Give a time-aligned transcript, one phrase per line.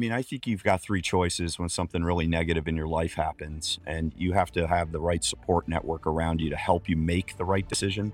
[0.00, 3.78] mean, I think you've got three choices when something really negative in your life happens,
[3.86, 7.36] and you have to have the right support network around you to help you make
[7.36, 8.12] the right decision.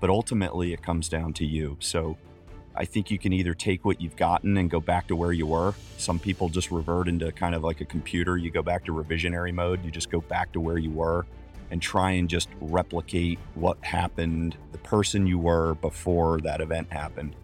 [0.00, 1.76] But ultimately, it comes down to you.
[1.80, 2.16] So
[2.74, 5.46] I think you can either take what you've gotten and go back to where you
[5.46, 5.74] were.
[5.98, 8.38] Some people just revert into kind of like a computer.
[8.38, 11.26] You go back to revisionary mode, you just go back to where you were
[11.70, 17.36] and try and just replicate what happened, the person you were before that event happened.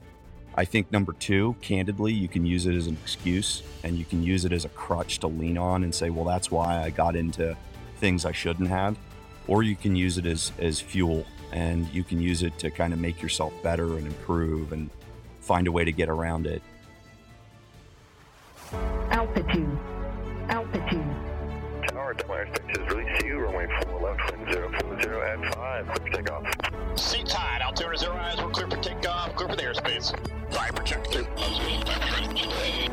[0.57, 4.23] I think number two, candidly, you can use it as an excuse and you can
[4.23, 7.16] use it as a crutch to lean on and say, well, that's why I got
[7.16, 7.56] into
[7.97, 8.97] things I shouldn't have.
[9.48, 12.92] Or you can use it as, as fuel and you can use it to kind
[12.92, 14.91] of make yourself better and improve and
[15.41, 16.62] find a way to get around it.
[19.11, 19.78] Altitude.
[20.48, 21.05] Altitude.
[21.89, 26.98] Tower, Delaware Texas, release you, runway 4 left, wind 040 at 5, clear for takeoff.
[26.98, 30.44] Seat tied, altimeter zero eyes, we're clear for takeoff, clear for the airspace.
[30.54, 31.26] Fire projector.
[31.36, 32.88] I was waiting for my today.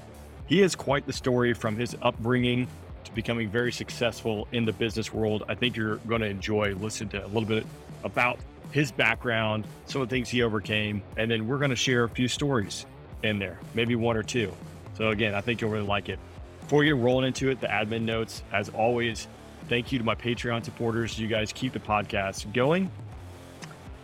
[0.47, 2.67] He has quite the story from his upbringing
[3.05, 5.45] to becoming very successful in the business world.
[5.49, 7.67] I think you're going to enjoy listening to a little bit
[8.03, 8.39] about
[8.73, 12.09] his background, some of the things he overcame, and then we're going to share a
[12.09, 12.87] few stories
[13.23, 14.53] in there, maybe one or two.
[14.95, 16.19] So again, I think you'll really like it.
[16.61, 19.27] Before you get rolling into it, the admin notes, as always,
[19.69, 21.19] thank you to my Patreon supporters.
[21.19, 22.91] You guys keep the podcast going.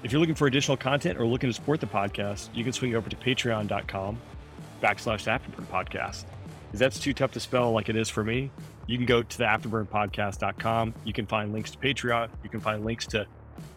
[0.03, 2.95] If you're looking for additional content or looking to support the podcast, you can swing
[2.95, 4.19] over to patreon.com
[4.83, 6.25] backslash Afterburn Podcast.
[6.73, 8.51] If that's too tough to spell like it is for me,
[8.87, 10.95] you can go to the afterburnpodcast.com.
[11.05, 12.29] You can find links to Patreon.
[12.43, 13.27] You can find links to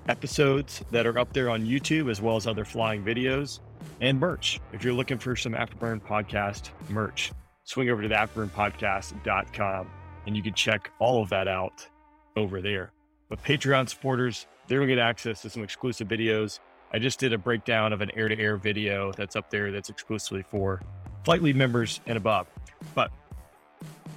[0.10, 3.60] episodes that are up there on YouTube, as well as other flying videos
[4.02, 4.60] and merch.
[4.74, 7.32] If you're looking for some Afterburn Podcast merch,
[7.64, 9.90] swing over to the afterburnpodcast.com
[10.28, 11.88] and you can check all of that out
[12.36, 12.92] over there.
[13.30, 16.60] But Patreon supporters, they're to get access to some exclusive videos.
[16.94, 19.90] I just did a breakdown of an air to air video that's up there that's
[19.90, 20.82] exclusively for
[21.24, 22.48] Flight Lead members and above.
[22.94, 23.10] But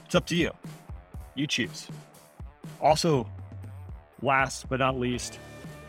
[0.04, 0.50] it's up to you.
[1.36, 1.86] You choose.
[2.80, 3.28] Also,
[4.20, 5.38] last but not least,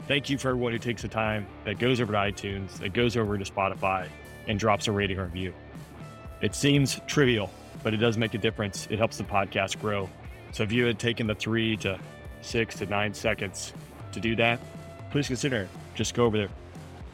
[0.08, 3.18] thank you for everyone who takes the time that goes over to iTunes, that goes
[3.18, 4.08] over to Spotify,
[4.48, 5.53] and drops a rating or review.
[6.42, 7.52] It seems trivial,
[7.84, 8.88] but it does make a difference.
[8.90, 10.09] It helps the podcast grow.
[10.52, 12.00] So if you had taken the three to
[12.42, 13.74] six to nine seconds
[14.12, 14.59] to do that,
[15.12, 15.69] please consider it.
[15.96, 16.50] Just go over there,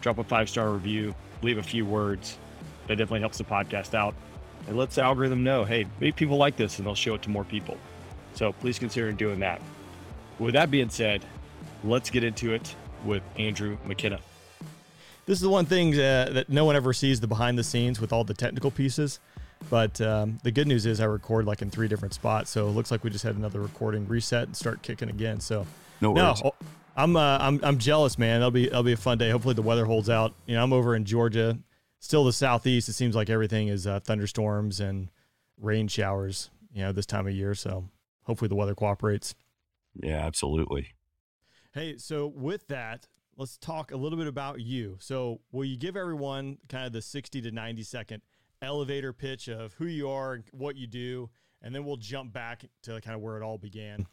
[0.02, 2.38] drop a five star review, leave a few words.
[2.88, 4.16] That definitely helps the podcast out.
[4.68, 7.30] And lets the algorithm know, hey, maybe people like this and they'll show it to
[7.30, 7.78] more people.
[8.34, 9.62] So please consider doing that.
[10.40, 11.24] With that being said,
[11.84, 12.76] let's get into it
[13.06, 14.20] with Andrew McKenna.
[15.26, 18.00] This is the one thing uh, that no one ever sees the behind the scenes
[18.00, 19.20] with all the technical pieces.
[19.70, 22.72] But um, the good news is I record like in three different spots, so it
[22.72, 25.40] looks like we just had another recording reset and start kicking again.
[25.40, 25.66] So
[26.02, 26.42] No no, worries.
[26.46, 26.54] oh,
[26.96, 28.40] I'm uh, I'm I'm jealous, man.
[28.40, 29.30] That'll be that'll be a fun day.
[29.30, 30.34] Hopefully the weather holds out.
[30.46, 31.58] You know, I'm over in Georgia,
[32.00, 32.88] still the southeast.
[32.90, 35.10] It seems like everything is uh, thunderstorms and
[35.60, 36.50] rain showers.
[36.74, 37.54] You know, this time of year.
[37.56, 37.90] So
[38.24, 39.36] hopefully the weather cooperates.
[40.02, 40.90] Yeah, absolutely.
[41.74, 44.98] Hey, so with that, let's talk a little bit about you.
[45.00, 48.22] So, will you give everyone kind of the 60 to 90 second
[48.62, 51.30] elevator pitch of who you are and what you do,
[51.62, 54.08] and then we'll jump back to kind of where it all began.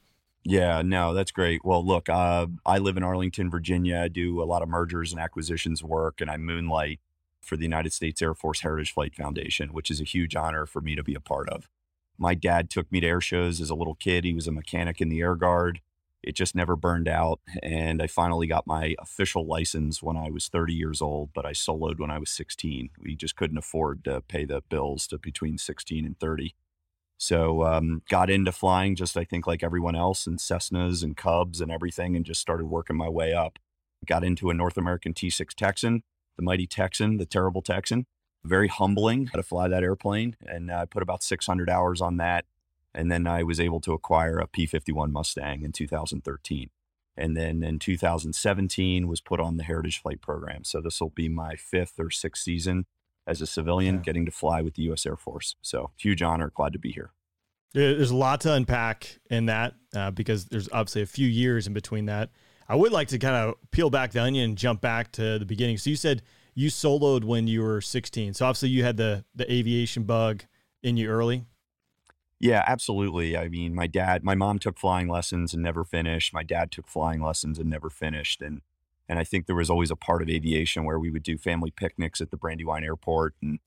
[0.44, 1.64] Yeah, no, that's great.
[1.64, 4.00] Well, look, uh, I live in Arlington, Virginia.
[4.00, 7.00] I do a lot of mergers and acquisitions work, and I moonlight
[7.40, 10.80] for the United States Air Force Heritage Flight Foundation, which is a huge honor for
[10.80, 11.68] me to be a part of.
[12.18, 14.24] My dad took me to air shows as a little kid.
[14.24, 15.80] He was a mechanic in the Air Guard.
[16.26, 17.40] It just never burned out.
[17.62, 21.52] And I finally got my official license when I was 30 years old, but I
[21.52, 22.90] soloed when I was 16.
[22.98, 26.54] We just couldn't afford to pay the bills to between 16 and 30.
[27.16, 31.60] So um, got into flying just I think like everyone else and Cessnas and Cubs
[31.60, 33.58] and everything and just started working my way up.
[34.06, 36.02] Got into a North American T6 Texan,
[36.36, 38.06] the mighty Texan, the terrible Texan.
[38.44, 40.36] Very humbling to fly that airplane.
[40.42, 42.44] And I put about 600 hours on that.
[42.94, 46.70] And then I was able to acquire a P 51 Mustang in 2013.
[47.16, 50.64] And then in 2017 was put on the Heritage Flight Program.
[50.64, 52.86] So this will be my fifth or sixth season
[53.26, 54.00] as a civilian Yeah.
[54.02, 55.06] getting to fly with the U.S.
[55.06, 55.56] Air Force.
[55.62, 57.12] So huge honor, glad to be here.
[57.72, 61.72] There's a lot to unpack in that uh, because there's obviously a few years in
[61.72, 62.30] between that.
[62.68, 65.44] I would like to kind of peel back the onion and jump back to the
[65.44, 65.78] beginning.
[65.78, 66.22] So you said
[66.54, 68.34] you soloed when you were 16.
[68.34, 70.44] So obviously you had the the aviation bug
[70.82, 71.46] in you early.
[72.40, 73.36] Yeah, absolutely.
[73.36, 76.34] I mean, my dad, my mom took flying lessons and never finished.
[76.34, 78.42] My dad took flying lessons and never finished.
[78.42, 78.60] And
[79.08, 81.70] and I think there was always a part of aviation where we would do family
[81.70, 83.58] picnics at the Brandywine Airport, and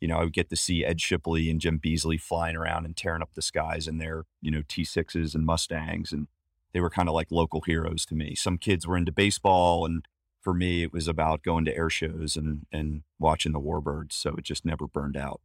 [0.00, 2.96] you know, I would get to see Ed Shipley and Jim Beasley flying around and
[2.96, 6.28] tearing up the skies in their you know T sixes and Mustangs, and
[6.72, 8.34] they were kind of like local heroes to me.
[8.34, 10.04] Some kids were into baseball, and
[10.40, 14.12] for me, it was about going to air shows and and watching the warbirds.
[14.12, 15.40] So it just never burned out.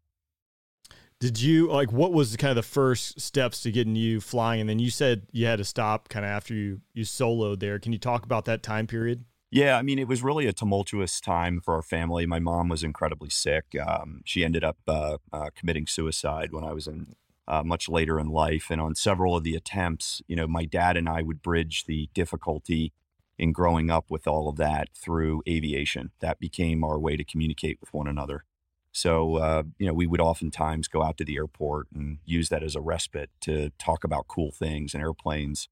[1.22, 4.60] Did you like what was kind of the first steps to getting you flying?
[4.60, 7.78] And then you said you had to stop kind of after you you soloed there.
[7.78, 9.24] Can you talk about that time period?
[9.52, 12.26] Yeah, I mean, it was really a tumultuous time for our family.
[12.26, 13.66] My mom was incredibly sick.
[13.86, 17.14] Um, she ended up uh, uh, committing suicide when I was in
[17.48, 18.72] uh, much later in life.
[18.72, 22.10] And on several of the attempts, you know, my dad and I would bridge the
[22.16, 22.94] difficulty
[23.38, 26.12] in growing up with all of that through aviation.
[26.20, 28.46] That became our way to communicate with one another.
[28.92, 32.62] So, uh, you know, we would oftentimes go out to the airport and use that
[32.64, 35.70] as a respite to talk about cool things and airplanes.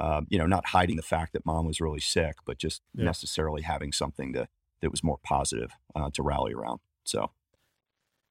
[0.00, 3.04] Uh, you know, not hiding the fact that mom was really sick, but just Yeah.
[3.04, 4.48] necessarily having something to,
[4.80, 6.80] that was more positive uh, to rally around.
[7.04, 7.30] So,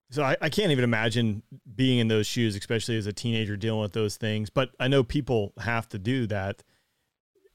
[0.09, 1.43] So I, I can't even imagine
[1.75, 4.49] being in those shoes, especially as a teenager dealing with those things.
[4.49, 6.63] But I know people have to do that.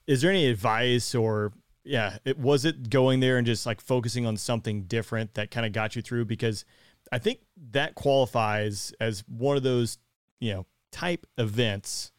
[0.06, 1.52] Is there any advice or
[1.86, 5.66] yeah, it was it going there and just like focusing on something different that kind
[5.66, 6.24] of got you through?
[6.24, 6.64] Because
[7.12, 7.40] I think
[7.70, 9.98] that qualifies as one of those,
[10.40, 12.12] you know, type events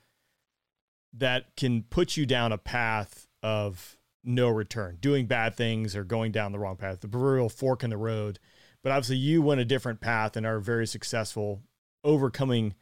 [1.13, 6.31] that can put you down a path of no return, doing bad things or going
[6.31, 8.39] down the wrong path, the proverbial fork in the road.
[8.83, 11.61] But obviously, you went a different path and are very successful,
[12.03, 12.75] overcoming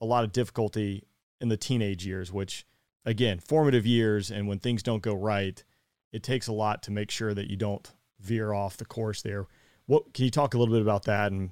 [0.00, 1.04] a lot of difficulty
[1.40, 2.66] in the teenage years, which,
[3.04, 4.30] again, formative years.
[4.30, 5.62] And when things don't go right,
[6.14, 9.48] it takes a lot to make sure that you don't veer off the course there.
[9.86, 11.32] What can you talk a little bit about that?
[11.32, 11.50] And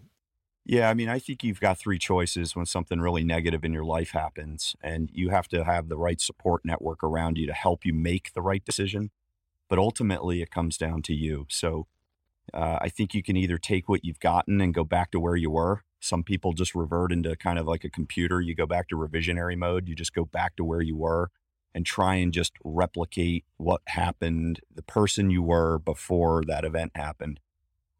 [0.64, 3.84] Yeah, I mean, I think you've got three choices when something really negative in your
[3.84, 7.84] life happens, and you have to have the right support network around you to help
[7.84, 9.10] you make the right decision.
[9.68, 11.46] But ultimately, it comes down to you.
[11.50, 11.88] So
[12.54, 15.36] uh, I think you can either take what you've gotten and go back to where
[15.36, 15.82] you were.
[15.98, 18.40] Some people just revert into kind of like a computer.
[18.40, 21.30] You go back to revisionary mode, you just go back to where you were
[21.74, 27.40] and try and just replicate what happened, the person you were before that event happened.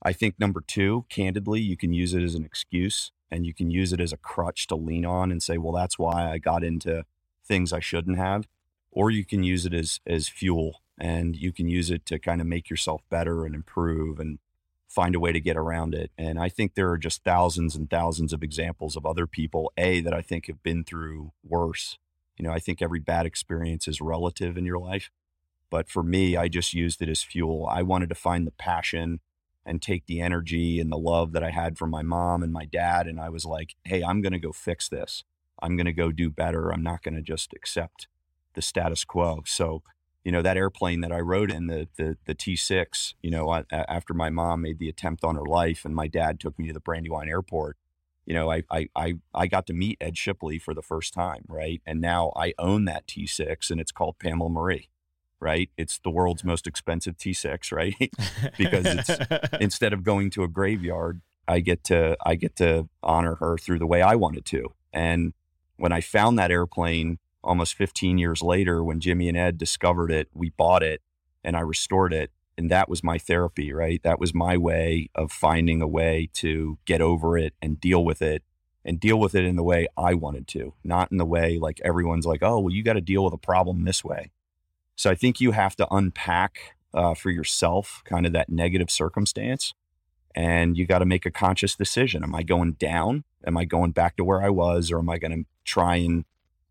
[0.02, 3.70] I think number two, candidly, you can use it as an excuse and you can
[3.70, 6.64] use it as a crutch to lean on and say, well, that's why I got
[6.64, 7.04] into
[7.46, 8.46] things I shouldn't have.
[8.90, 12.40] Or you can use it as as fuel and you can use it to kind
[12.40, 14.38] of make yourself better and improve and
[14.86, 16.10] find a way to get around it.
[16.18, 20.02] And I think there are just thousands and thousands of examples of other people, A,
[20.02, 21.98] that I think have been through worse.
[22.36, 25.10] You know, I think every bad experience is relative in your life.
[25.70, 27.66] But for me, I just used it as fuel.
[27.66, 29.20] I wanted to find the passion
[29.64, 32.64] and take the energy and the love that I had from my mom and my
[32.64, 33.06] dad.
[33.06, 35.24] And I was like, hey, I'm going to go fix this.
[35.62, 36.70] I'm going to go do better.
[36.70, 38.08] I'm not going to just accept
[38.54, 39.42] the status quo.
[39.46, 39.82] So,
[40.24, 43.64] you know, that airplane that I rode in, the, the, the T6, you know, I,
[43.70, 46.74] after my mom made the attempt on her life and my dad took me to
[46.74, 47.76] the Brandywine airport,
[48.32, 51.44] you know, I, I, I, I got to meet Ed Shipley for the first time,
[51.48, 51.82] right?
[51.84, 54.88] And now I own that T6 and it's called Pamela Marie,
[55.38, 55.68] right?
[55.76, 57.94] It's the world's most expensive T6, right?
[58.56, 63.34] because it's- instead of going to a graveyard, I get to I get to honor
[63.34, 64.72] her through the way I wanted to.
[64.94, 65.34] And
[65.76, 70.28] when I found that airplane almost 15 years later, when Jimmy and Ed discovered it,
[70.32, 71.02] we bought it
[71.44, 72.30] and I restored it.
[72.56, 74.02] And that was my therapy, right?
[74.02, 78.20] That was my way of finding a way to get over it and deal with
[78.20, 78.42] it
[78.84, 81.80] and deal with it in the way I wanted to, not in the way like
[81.84, 84.32] everyone's like, oh, well, you got to deal with a problem this way.
[84.96, 89.74] So I think you have to unpack uh, for yourself kind of that negative circumstance.
[90.34, 92.22] And you got to make a conscious decision.
[92.22, 93.24] Am I going down?
[93.46, 94.90] Am I going back to where I was?
[94.90, 96.24] Or am I going to try and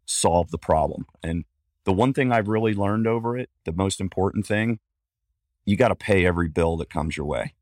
[0.05, 1.05] solve the problem?
[1.21, 1.45] And
[1.83, 4.79] the one thing I've really learned over it, the most important thing,
[5.65, 7.53] you got to pay every bill that comes your way.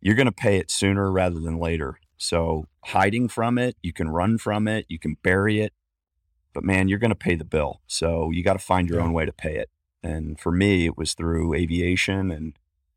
[0.00, 1.98] You're going to pay it sooner rather than later.
[2.16, 5.72] So hiding from it, you can run from it, you can bury it,
[6.52, 7.80] but man, you're going to pay the bill.
[7.86, 9.04] So you got to find your Yeah.
[9.04, 9.70] own way to pay it.
[10.02, 12.54] And for me, it was through aviation and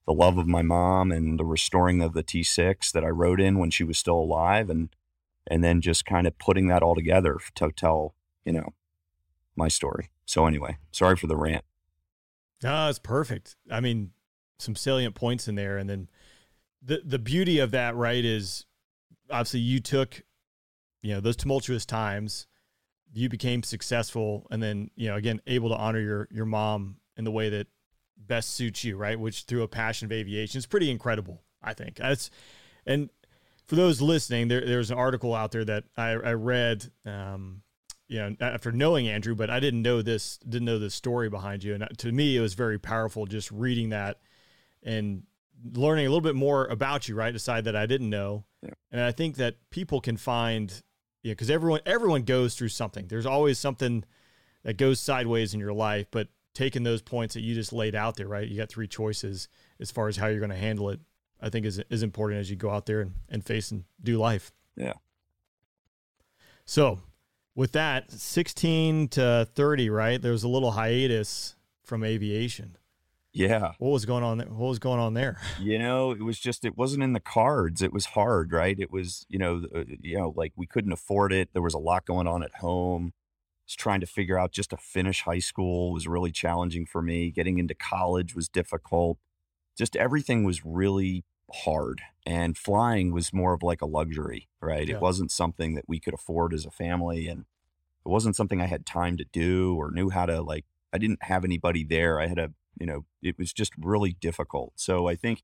[0.07, 3.57] the love of my mom and the restoring of the T6 that I rode in
[3.59, 4.89] when she was still alive and
[5.47, 8.15] and then just kind of putting that all together to tell,
[8.45, 8.73] you know,
[9.55, 10.09] my story.
[10.25, 11.63] So anyway, sorry for the rant.
[12.65, 13.55] No, it's perfect.
[13.71, 14.11] I mean,
[14.59, 16.09] some salient points in there, and then
[16.81, 18.65] the the beauty of that, right, is
[19.29, 20.21] obviously you took,
[21.01, 22.47] you know, those tumultuous times,
[23.13, 27.23] you became successful, and then you know, again, able to honor your your mom in
[27.23, 27.67] the way that
[28.17, 29.19] best suits you, right?
[29.19, 31.43] Which through a passion of aviation is pretty incredible.
[31.61, 32.29] I think that's
[32.85, 33.09] and
[33.65, 37.61] for those listening, there, there's an article out there that I, I read, um,
[38.07, 41.63] you know, after knowing Andrew, but I didn't know this, didn't know the story behind
[41.63, 41.73] you.
[41.73, 44.19] And to me, it was very powerful just reading that
[44.83, 45.23] and
[45.73, 47.31] learning a little bit more about you, right?
[47.31, 48.45] Decide that I didn't know.
[48.61, 48.73] Yeah.
[48.91, 50.71] And I think that people can find,
[51.23, 53.07] yeah, because everyone, everyone goes through something.
[53.07, 54.03] There's always something
[54.63, 58.17] that goes sideways in your life, but taking those points that you just laid out
[58.17, 58.47] there, right?
[58.47, 59.47] You got three choices
[59.79, 60.99] as far as how you're going to handle it.
[61.41, 64.17] I think is is important as you go out there and, and face and do
[64.17, 64.53] life.
[64.77, 64.93] Yeah.
[66.65, 67.01] So
[67.55, 70.21] with that, 16 to 30, right?
[70.21, 72.77] There was a little hiatus from aviation.
[73.35, 73.73] Yeah.
[73.79, 74.37] What was going on?
[74.37, 74.47] There?
[74.47, 75.37] What was going on there?
[75.59, 77.81] You know, it was just it wasn't in the cards.
[77.81, 78.79] It was hard, right?
[78.79, 81.49] It was, you know, uh, you know, like we couldn't afford it.
[81.51, 83.11] There was a lot going on at home.
[83.13, 87.01] I was trying to figure out just to finish high school was really challenging for
[87.01, 87.29] me.
[87.29, 89.17] Getting into college was difficult.
[89.77, 94.87] Just everything was really hard and flying was more of like a luxury, right?
[94.87, 94.95] Yeah.
[94.95, 97.41] It wasn't something that we could afford as a family and
[98.05, 101.23] it wasn't something I had time to do or knew how to like I didn't
[101.23, 102.19] have anybody there.
[102.19, 104.73] I had a, you know, it was just really difficult.
[104.75, 105.43] So I think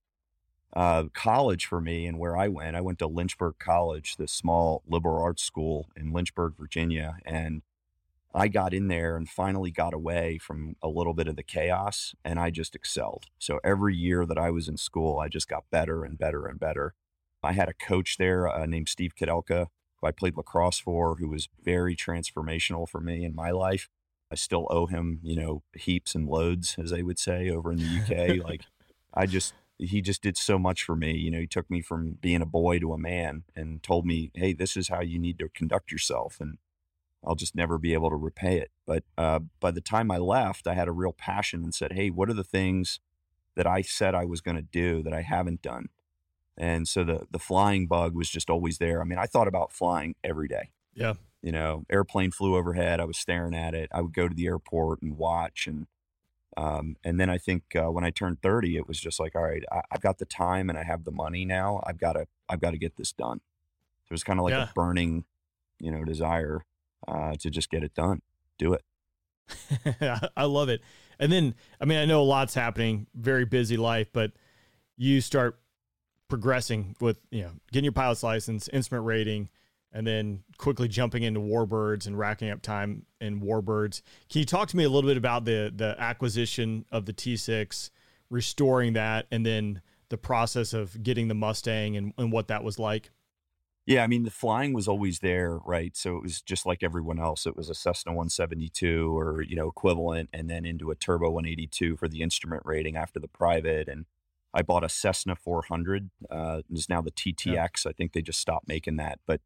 [0.74, 4.82] uh, college for me and where I went, I went to Lynchburg College, this small
[4.88, 7.62] liberal arts school in Lynchburg, Virginia, and
[8.34, 12.16] I got in there and finally got away from a little bit of the chaos
[12.24, 13.26] and I just excelled.
[13.40, 16.60] So every year that I was in school, I just got better and better and
[16.60, 16.94] better.
[17.44, 19.68] I had a coach there uh, named Steve Koudelka,
[20.00, 23.90] who I played lacrosse for, who was very transformational for me in my life.
[24.32, 27.80] I still owe him, you know, heaps and loads, as they would say over in
[27.80, 28.46] the UK.
[28.48, 28.62] like,
[29.14, 31.18] I just, he just did so much for me.
[31.18, 34.32] You know, he took me from being a boy to a man and told me,
[34.34, 36.38] hey, this is how you need to conduct yourself.
[36.40, 36.60] And
[37.24, 38.72] I'll just never be able to repay it.
[38.86, 42.10] But uh, by the time I left, I had a real passion and said, hey,
[42.10, 43.00] what are the things
[43.56, 45.90] that I said I was going to do that I haven't done?
[46.58, 49.02] And so the the flying bug was just always there.
[49.02, 50.72] I mean, I thought about flying every day.
[50.94, 51.14] Yeah.
[51.42, 53.00] You know, airplane flew overhead.
[53.00, 53.90] I was staring at it.
[53.94, 55.66] I would go to the airport and watch.
[55.66, 55.88] And
[56.58, 59.44] um, and then I think uh, when I turned thirty, it was just like, all
[59.44, 61.82] right, I, I've got the time and I have the money now.
[61.88, 63.40] I've got to I've got to get this done.
[64.04, 64.70] So it was kind of like Yeah.
[64.70, 65.24] a burning,
[65.80, 66.66] you know, desire
[67.08, 68.22] uh, to just get it done,
[68.58, 68.84] do it.
[70.38, 70.82] I love it.
[71.20, 74.32] And then, I mean, I know a lot's happening, very busy life, but
[74.98, 75.60] you start
[76.28, 79.50] progressing with, you know, getting your pilot's license, instrument rating,
[79.94, 84.02] and then quickly jumping into warbirds and racking up time in warbirds.
[84.30, 87.90] Can you talk to me a little bit about the the acquisition of the T6,
[88.30, 92.80] restoring that, and then the process of getting the Mustang and, and what that was
[92.80, 93.12] like?
[93.92, 95.98] Yeah, I mean, the flying was always there, right?
[95.98, 97.46] So it was just like everyone else.
[97.46, 101.98] It was a Cessna 172 or, you know, equivalent, and then into a Turbo 182
[101.98, 103.90] for the instrument rating after the private.
[103.90, 104.06] And
[104.54, 106.10] I bought a Cessna 400.
[106.30, 107.86] Uh, it's now the TTX.
[107.86, 109.20] I think they just stopped making that.
[109.28, 109.42] But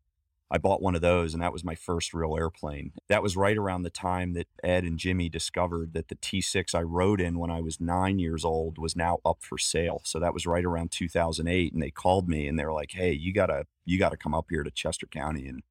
[0.52, 2.92] I bought one of those, and that was my first real airplane.
[3.10, 6.82] That was right around the time that Ed and Jimmy discovered that the T6 I
[6.82, 10.02] rode in when I was nine years old was now up for sale.
[10.06, 13.12] So that was right around 2008, and they called me and they were like, "Hey,
[13.12, 15.64] you gotta you gotta come up here to Chester County, and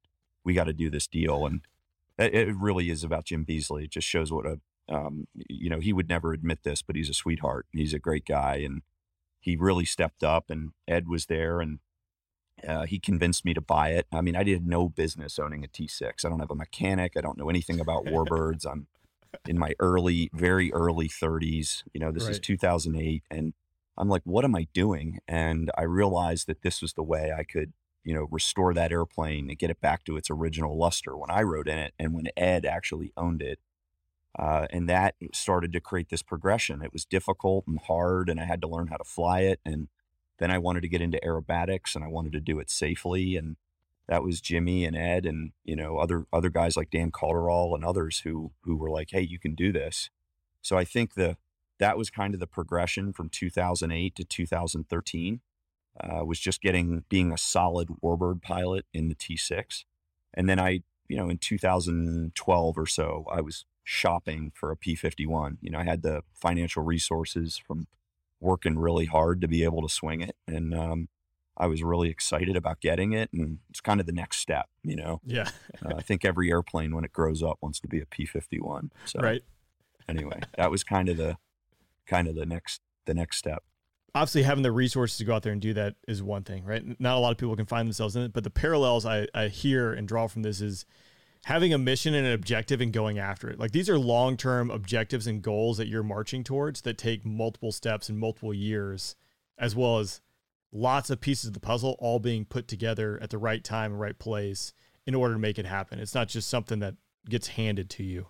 [0.43, 1.61] we got to do this deal." And
[2.17, 3.85] it, it really is about Jim Beasley.
[3.85, 7.09] It just shows what a um, you know he would never admit this, but he's
[7.09, 7.65] a sweetheart.
[7.71, 8.81] He's a great guy, and
[9.39, 10.49] he really stepped up.
[10.49, 11.79] And Ed was there, and
[12.67, 14.07] uh, he convinced me to buy it.
[14.11, 16.25] I mean, I did no business owning a T6.
[16.25, 17.13] I don't have a mechanic.
[17.15, 18.65] I don't know anything about warbirds.
[18.69, 18.87] I'm
[19.47, 21.83] in my early, very early 30s.
[21.93, 23.23] You know, this is 2008.
[23.29, 23.53] And
[23.97, 25.19] I'm like, what am I doing?
[25.27, 29.49] And I realized that this was the way I could, you know, restore that airplane
[29.49, 32.27] and get it back to its original luster when I rode in it and when
[32.35, 33.59] Ed actually owned it.
[34.37, 36.81] Uh, and that started to create this progression.
[36.81, 39.61] It was difficult and hard, and I had to learn how to fly it.
[39.65, 39.87] And
[40.39, 43.35] then I wanted to get into aerobatics, and I wanted to do it safely.
[43.35, 43.57] And
[44.07, 47.83] that was Jimmy and Ed, and you know other other guys like Dan Calderall and
[47.83, 50.09] others who who were like, "Hey, you can do this."
[50.61, 51.37] So I think the
[51.79, 55.41] that was kind of the progression from 2008 to 2013.
[55.97, 59.85] Uh, was just getting being a solid warbird pilot in the T6,
[60.33, 65.57] and then I, you know, in 2012 or so, I was shopping for a P51.
[65.61, 67.87] You know, I had the financial resources from
[68.45, 71.09] working really hard to be able to swing it, and um,
[71.57, 74.67] I was really excited about getting it, and it's kind of the next step.
[74.83, 75.49] You know, Yeah.
[75.85, 78.91] uh, I think every airplane when it grows up wants to be a P51.
[79.05, 79.43] So Right.
[80.07, 81.37] anyway, that was kind of the
[82.05, 83.63] kind of the next the next step.
[84.15, 86.83] obviously having the resources to go out there and do that is one thing, right?
[87.01, 89.47] Not a lot of people can find themselves in it, but the parallels I, I
[89.49, 90.85] hear and draw from this is
[91.45, 93.59] having a mission and an objective and going after it.
[93.59, 97.71] Like these are long term objectives and goals that you're marching towards that take multiple
[97.71, 99.15] steps and multiple years,
[99.55, 100.21] as well as
[100.71, 104.01] lots of pieces of the puzzle all being put together at the right time and
[104.01, 104.73] right place
[105.05, 105.99] in order to make it happen.
[105.99, 106.95] It's not just something that
[107.29, 108.25] gets handed to you.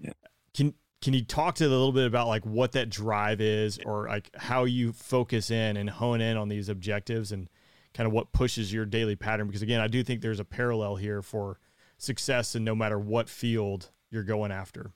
[0.00, 0.14] Yeah.
[0.52, 4.08] Can can you talk to a little bit about like what that drive is or
[4.08, 7.48] like how you focus in and hone in on these objectives and
[7.94, 10.96] kind of what pushes your daily pattern because again, I do think there's a parallel
[10.96, 11.60] here for
[11.98, 14.92] success in no matter what field you're going after.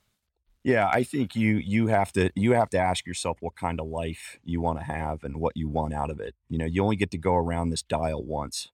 [0.63, 3.87] Yeah, I think you you have to you have to ask yourself what kind of
[3.87, 6.35] life you want to have and what you want out of it.
[6.49, 8.69] You know, you only get to go around this dial once,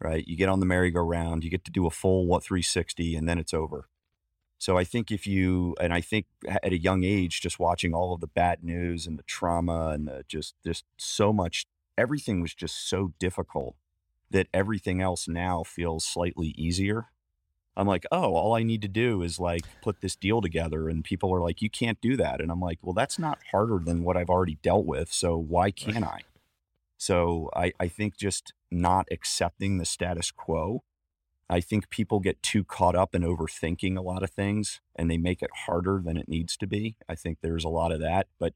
[0.00, 0.26] right?
[0.26, 3.38] You get on the merry-go-round, you get to do a full what 360 and then
[3.38, 3.88] it's over.
[4.58, 8.14] So I think if you and I think at a young age just watching all
[8.14, 11.66] of the bad news and the trauma and the just just so much
[11.98, 13.76] everything was just so difficult
[14.30, 17.08] that everything else now feels slightly easier
[17.76, 20.88] I'm like, oh, all I need to do is like put this deal together.
[20.88, 22.40] And people are like, you can't do that.
[22.40, 25.12] And I'm like, well, that's not harder than what I've already dealt with.
[25.12, 26.20] So why can't I?
[26.96, 30.82] So I, I think just not accepting the status quo.
[31.50, 35.18] I think people get too caught up in overthinking a lot of things and they
[35.18, 36.96] make it harder than it needs to be.
[37.08, 38.26] I think there's a lot of that.
[38.38, 38.54] But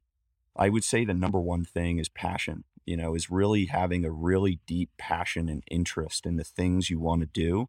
[0.57, 4.11] I would say the number one thing is passion, you know, is really having a
[4.11, 7.69] really deep passion and interest in the things you want to do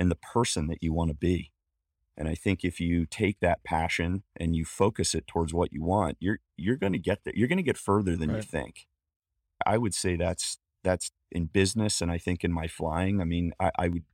[0.00, 1.52] and the person that you want to be.
[2.16, 5.82] And I think if you take that passion and you focus it towards what you
[5.82, 7.34] want, you're you're going to get there.
[7.36, 8.36] You're going to get further than right.
[8.36, 8.86] you think.
[9.64, 13.20] I would say that's that's in business, and I think in my flying.
[13.20, 14.04] I mean, I, I would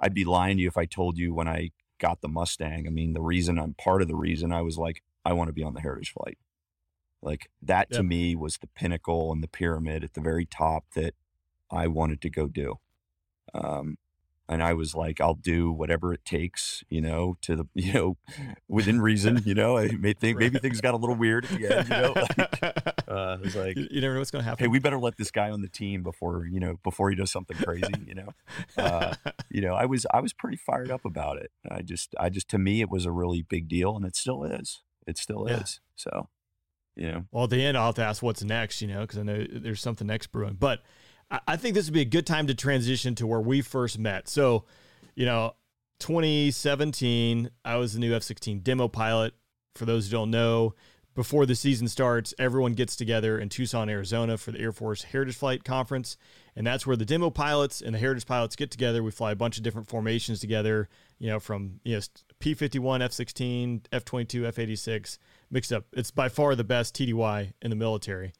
[0.00, 2.86] I'd be lying to you if I told you when I got the Mustang.
[2.86, 5.54] I mean, the reason I'm part of the reason I was like, I want to
[5.54, 6.38] be on the Heritage flight.
[7.20, 7.98] Like that yep.
[7.98, 11.14] to me was the pinnacle and the pyramid at the very top that
[11.70, 12.76] I wanted to go do.
[13.54, 13.98] Um,
[14.48, 18.16] and I was like, I'll do whatever it takes, you know, to the, you know,
[18.66, 21.76] within reason, you know, I may think maybe things got a little weird at the
[21.76, 22.62] end, you know, like,
[23.08, 24.64] uh, it was like, you, you never know what's going to happen.
[24.64, 27.30] Hey, we better let this guy on the team before, you know, before he does
[27.30, 28.28] something crazy, you know,
[28.78, 29.14] uh,
[29.50, 31.50] you know, I was, I was pretty fired up about it.
[31.70, 34.44] I just, I just, to me, it was a really big deal and it still
[34.44, 35.60] is, it still yeah.
[35.60, 35.80] is.
[35.94, 36.28] So,
[36.96, 39.18] you know, well, at the end, I'll have to ask what's next, you know, cause
[39.18, 40.80] I know there's something next brewing, but
[41.30, 44.28] I think this would be a good time to transition to where we first met.
[44.28, 44.64] So,
[45.14, 45.54] you know,
[46.00, 49.34] 2017, I was the new F 16 demo pilot.
[49.74, 50.74] For those who don't know,
[51.14, 55.36] before the season starts, everyone gets together in Tucson, Arizona for the Air Force Heritage
[55.36, 56.16] Flight Conference.
[56.56, 59.02] And that's where the demo pilots and the Heritage pilots get together.
[59.02, 60.88] We fly a bunch of different formations together,
[61.18, 62.02] you know, from, you know,
[62.38, 65.18] P 51, F 16, F 22, F 86,
[65.50, 65.84] mixed up.
[65.92, 68.32] It's by far the best TDY in the military.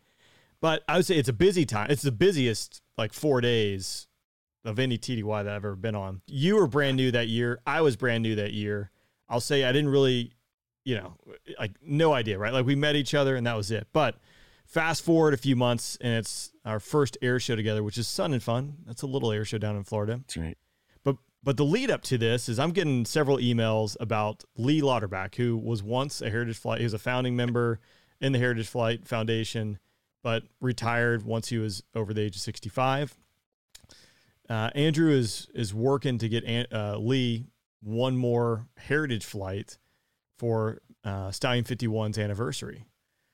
[0.61, 1.91] But I would say it's a busy time.
[1.91, 4.09] It's the busiest like four days
[4.65, 6.21] of any TDY that I've ever been on.
[6.27, 7.61] You were brand new that year.
[7.67, 8.91] I was brand new that year.
[9.29, 10.33] I'll say I didn't really,
[10.85, 11.15] you know,
[11.59, 12.53] like no idea, right?
[12.53, 13.87] Like we met each other and that was it.
[13.93, 14.17] But
[14.65, 18.33] fast forward a few months and it's our first air show together, which is Sun
[18.33, 18.79] and Fun.
[18.87, 20.19] That's a little air show down in Florida.
[20.19, 20.59] That's right.
[21.05, 25.37] But but the lead up to this is I'm getting several emails about Lee Lauterbach,
[25.37, 26.79] who was once a Heritage Flight.
[26.79, 27.79] He was a founding member
[28.21, 29.79] in the Heritage Flight Foundation
[30.23, 33.17] but retired once he was over the age of 65.
[34.49, 37.47] Uh, Andrew is is working to get uh, Lee
[37.83, 39.79] one more heritage flight
[40.39, 42.85] for uh, Stallion 51's anniversary.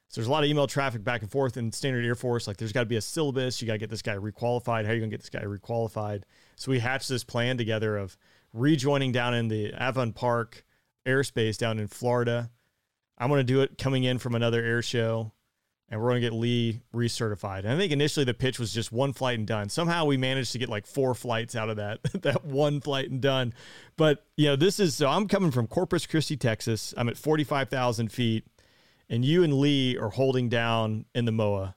[0.08, 2.46] So there's a lot of email traffic back and forth in Standard Air Force.
[2.46, 3.60] Like there's got to be a syllabus.
[3.60, 4.84] You got to get this guy requalified.
[4.84, 6.22] How are you going to get this guy requalified?
[6.56, 8.16] So we hatched this plan together of
[8.52, 10.64] rejoining down in the Avon Park
[11.06, 12.50] airspace down in Florida.
[13.18, 15.32] I'm to do it coming in from another air show
[15.94, 17.60] and we're going to get Lee recertified.
[17.60, 19.68] And I think initially the pitch was just one flight and done.
[19.68, 23.20] Somehow we managed to get like four flights out of that that one flight and
[23.20, 23.54] done.
[23.96, 26.94] But you know, this is so I'm coming from Corpus Christi, Texas.
[26.96, 28.44] I'm at 45,000 feet,
[29.08, 31.76] and you and Lee are holding down in the MOA,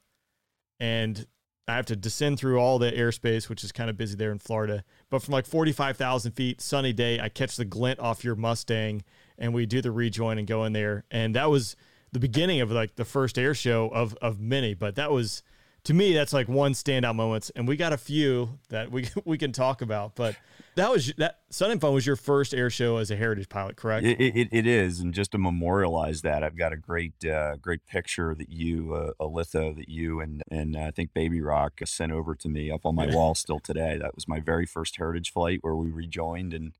[0.80, 1.27] and
[1.67, 4.39] I have to descend through all the airspace, which is kind of busy there in
[4.39, 4.84] Florida.
[5.12, 9.03] But from like 45,000 feet, sunny day, I catch the glint off your Mustang,
[9.38, 11.75] and we do the rejoin and go in there, and that was
[12.17, 15.43] the beginning of like the first air show of of many, but that was
[15.84, 19.38] to me that's like one standout moments, and we got a few that we we
[19.38, 20.15] can talk about.
[20.15, 20.36] But
[20.73, 23.75] that was that Sun and Fun was your first air show as a heritage pilot,
[23.75, 24.03] correct?
[24.03, 27.86] It, it, it is, and just to memorialize that, I've got a great uh, great
[27.86, 32.12] picture that you uh, a litho that you and and I think Baby Rock sent
[32.12, 33.99] over to me up on my wall still today.
[34.01, 36.73] That was my very first heritage flight where we rejoined and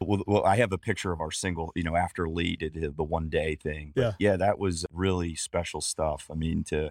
[0.00, 3.04] well, well, I have a picture of our single, you know, after Lee did the
[3.04, 3.92] one day thing.
[3.94, 4.12] But yeah.
[4.18, 6.28] Yeah, that was really special stuff.
[6.30, 6.90] I mean, to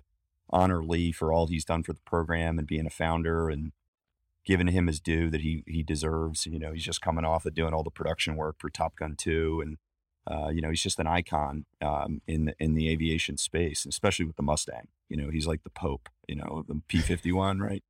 [0.50, 3.72] honor Lee for all he's done for the program and being a founder and,
[4.46, 6.46] giving him his due that he he deserves.
[6.46, 9.16] You know, he's just coming off of doing all the production work for Top Gun
[9.18, 9.78] 2 and
[10.28, 14.26] uh, you know, he's just an icon um, in the in the aviation space, especially
[14.26, 14.88] with the Mustang.
[15.08, 16.10] You know, he's like the Pope.
[16.28, 17.84] You know, the P fifty one, right?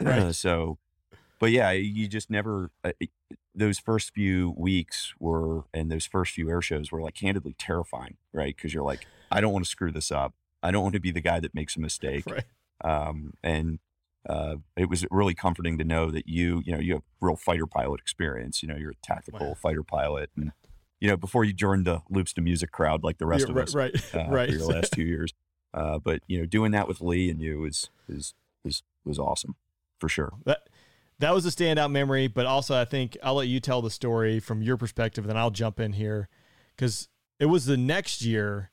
[0.00, 0.22] Right.
[0.22, 0.78] Uh, so,
[1.44, 2.70] but yeah, you just never.
[2.82, 2.92] Uh,
[3.54, 8.16] those first few weeks were, and those first few air shows were like candidly terrifying,
[8.32, 8.56] right?
[8.56, 10.32] Because you're like, I don't want to screw this up.
[10.62, 12.24] I don't want to be the guy that makes a mistake.
[12.26, 12.44] Right.
[12.82, 13.78] Um, and
[14.26, 17.66] uh, it was really comforting to know that you, you know, you have real fighter
[17.66, 18.62] pilot experience.
[18.62, 19.54] You know, you're a tactical Wow.
[19.60, 20.52] fighter pilot, and
[20.98, 23.56] you know, before you joined the loops to music crowd like the rest Yeah, of
[23.56, 24.48] right, us, right, uh, right.
[24.48, 25.34] for your last two years.
[25.74, 28.32] Uh, but you know, doing that with Lee and you is is
[28.64, 29.56] is was awesome
[30.00, 30.32] for sure.
[30.46, 30.68] That
[31.18, 34.40] that was a standout memory, but also I think I'll let you tell the story
[34.40, 36.28] from your perspective, then I'll jump in here
[36.76, 38.70] because it was the next year.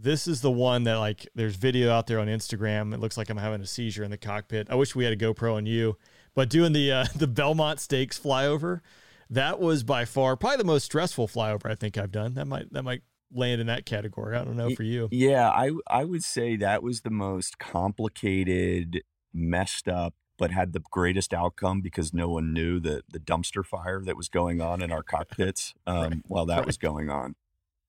[0.00, 2.94] This is the one that like there's video out there on Instagram.
[2.94, 4.68] It looks like I'm having a seizure in the cockpit.
[4.70, 5.96] I wish we had a GoPro on you,
[6.34, 8.80] but doing the uh, the Belmont Stakes flyover,
[9.28, 12.34] that was by far probably the most stressful flyover I think I've done.
[12.34, 14.36] That might that might land in that category.
[14.36, 15.08] I don't know for you.
[15.10, 19.02] Yeah, I I would say that was the most complicated,
[19.34, 24.00] messed up, but had the greatest outcome because no one knew the the dumpster fire
[24.04, 27.34] that was going on in our cockpits um, while that was going on.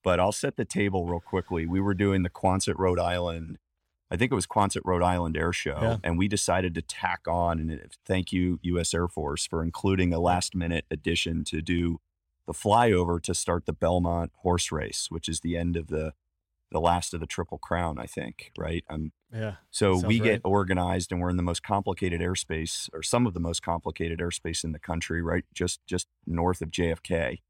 [0.03, 1.65] But I'll set the table real quickly.
[1.65, 3.57] We were doing the Quonset, Rhode Island.
[4.11, 5.97] I think it was Quonset, Rhode Island Air Show, Yeah.
[6.03, 7.59] and we decided to tack on.
[7.59, 8.93] And thank you, U.S.
[8.93, 11.99] Air Force, for including a last minute addition to do
[12.47, 16.13] the flyover to start the Belmont horse race, which is the end of the
[16.71, 18.83] the last of the Triple Crown, I think, right?
[18.89, 19.55] Um, Yeah.
[19.71, 20.23] so we right.
[20.31, 24.19] get organized, and we're in the most complicated airspace, or some of the most complicated
[24.19, 25.45] airspace in the country, right?
[25.53, 27.41] Just just north of JFK,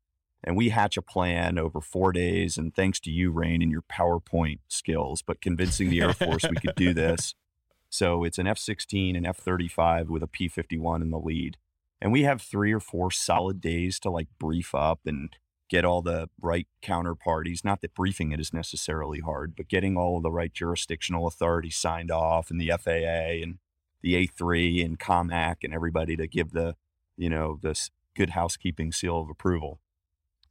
[0.44, 2.58] and we hatch a plan over four days.
[2.58, 6.56] And thanks to you, Rain, and your PowerPoint skills, but convincing the Air Force we
[6.58, 7.34] could do this.
[7.92, 11.58] So it's an F-16 and F-35 with a P-51 in the lead,
[12.00, 15.36] and we have three or four solid days to like brief up and
[15.70, 17.64] get all the right counterparties.
[17.64, 21.78] Not that briefing it is necessarily hard, but getting all of the right jurisdictional authorities
[21.78, 23.60] signed off and the FAA and
[24.02, 26.76] the A3 and COMAC and everybody to give the,
[27.18, 29.80] you know, this good housekeeping seal of approval.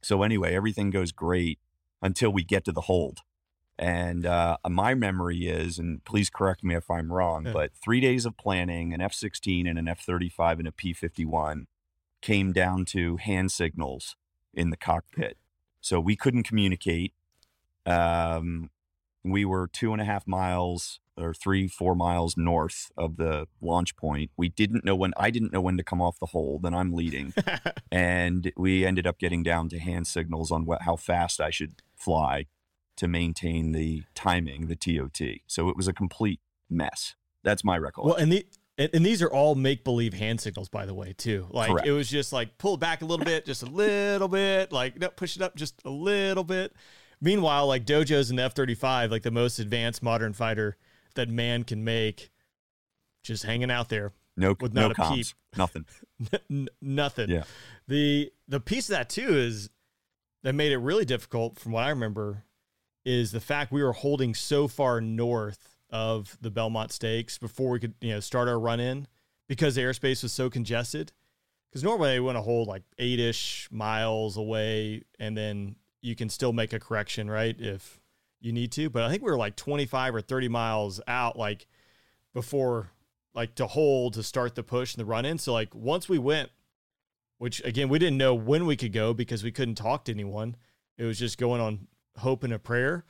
[0.01, 1.59] So anyway, everything goes great
[2.01, 3.19] until we get to the hold.
[3.77, 7.53] And uh, my memory is, and please correct me if I'm wrong, Yeah.
[7.53, 10.93] but three days of planning, an F 16 and an F 35 and a P
[10.93, 11.67] 51
[12.21, 14.15] came down to hand signals
[14.53, 15.37] in the cockpit.
[15.81, 17.13] So we couldn't communicate.
[17.85, 18.69] Um,
[19.23, 23.95] we were two and a half miles or three, four miles north of the launch
[23.95, 24.31] point.
[24.37, 26.93] We didn't know when, I didn't know when to come off the hold, and I'm
[26.93, 27.33] leading.
[27.91, 31.81] and we ended up getting down to hand signals on what, how fast I should
[31.95, 32.45] fly
[32.95, 35.21] to maintain the timing, the TOT.
[35.47, 37.15] So it was a complete mess.
[37.43, 38.09] That's my recollection.
[38.09, 38.45] Well, and the
[38.79, 41.47] and, and these are all make believe hand signals, by the way, too.
[41.51, 41.87] Like Correct.
[41.87, 45.09] it was just like pull back a little bit, just a little bit, like no,
[45.09, 46.73] push it up just a little bit.
[47.21, 50.77] Meanwhile, like Dojo's in the F thirty five, like the most advanced modern fighter
[51.15, 52.31] that man can make,
[53.21, 55.35] just hanging out there, no, with no not a comms, peep.
[55.57, 55.85] nothing.
[56.49, 57.29] N- nothing.
[57.29, 57.43] Yeah.
[57.89, 59.69] The the piece of that too is
[60.43, 62.45] that made it really difficult, from what I remember,
[63.03, 67.79] is the fact we were holding so far north of the Belmont Stakes before we
[67.79, 69.07] could you know start our run in
[69.47, 71.11] because airspace was so congested.
[71.69, 76.29] Because normally they want to hold like eight ish miles away, and then you can
[76.29, 77.55] still make a correction, right?
[77.59, 77.99] If
[78.39, 78.89] you need to.
[78.89, 81.67] But I think we were like 25 or 30 miles out, like
[82.33, 82.91] before,
[83.33, 85.37] like to hold to start the push and the run in.
[85.37, 86.49] So, like, once we went,
[87.37, 90.55] which again, we didn't know when we could go because we couldn't talk to anyone.
[90.97, 93.05] It was just going on hope and a prayer.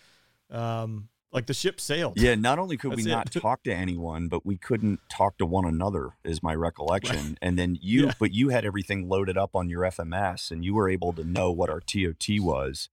[0.52, 2.20] Um, like the ship sailed.
[2.20, 3.40] Yeah, not only could we That's not it.
[3.42, 7.38] talk to anyone, but we couldn't talk to one another, is my recollection.
[7.42, 8.14] And then you, Yeah.
[8.20, 11.52] but you had everything loaded up on your FMS, and you were able to know
[11.52, 12.90] what our TOT was.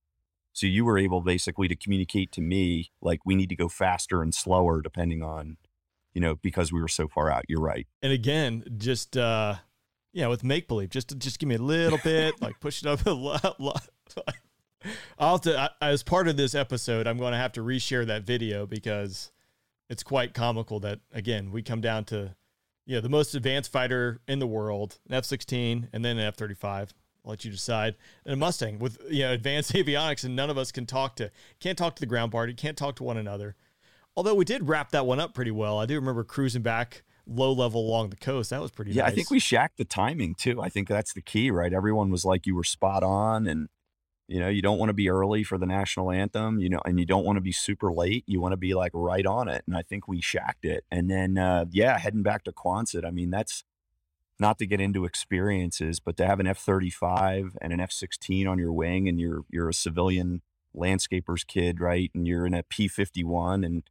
[0.53, 4.22] So you were able basically to communicate to me like we need to go faster
[4.22, 5.57] and slower depending on,
[6.14, 7.44] you know, because we were so far out.
[7.49, 7.87] You're right.
[8.03, 9.57] and again, just uh,
[10.14, 13.05] yeah, with make believe, just just give me a little bit, like push it up
[13.07, 13.61] a lot.
[13.61, 13.87] lot.
[15.18, 18.06] I'll have to, I, as part of this episode, I'm going to have to reshare
[18.06, 19.30] that video because
[19.88, 22.34] it's quite comical that again we come down to,
[22.84, 26.90] you know, the most advanced fighter in the world, an F-16, and then an F-35.
[27.26, 27.96] I'll let you decide.
[28.24, 31.30] And a Mustang with you know advanced avionics, and none of us can talk to,
[31.60, 33.56] can't talk to the ground party, can't talk to one another.
[34.16, 35.78] Although we did wrap that one up pretty well.
[35.78, 38.50] I do remember cruising back low level along the coast.
[38.50, 39.12] That was pretty Yeah, nice.
[39.12, 40.62] I think we shacked the timing too.
[40.62, 41.72] I think that's the key, right?
[41.72, 43.46] Everyone was like, you were spot on.
[43.46, 43.68] And,
[44.28, 46.98] you know, you don't want to be early for the national anthem, you know, and
[46.98, 48.24] you don't want to be super late.
[48.26, 49.62] You want to be like right on it.
[49.66, 50.84] And I think we shacked it.
[50.90, 53.64] And then, uh, yeah, heading back to Quonset, I mean, that's,
[54.38, 57.90] not to get into experiences, but to have an F thirty five and an F
[57.90, 60.42] sixteen on your wing, and you're you're a civilian
[60.74, 62.10] landscaper's kid, right?
[62.14, 63.82] And you're in a P fifty one, and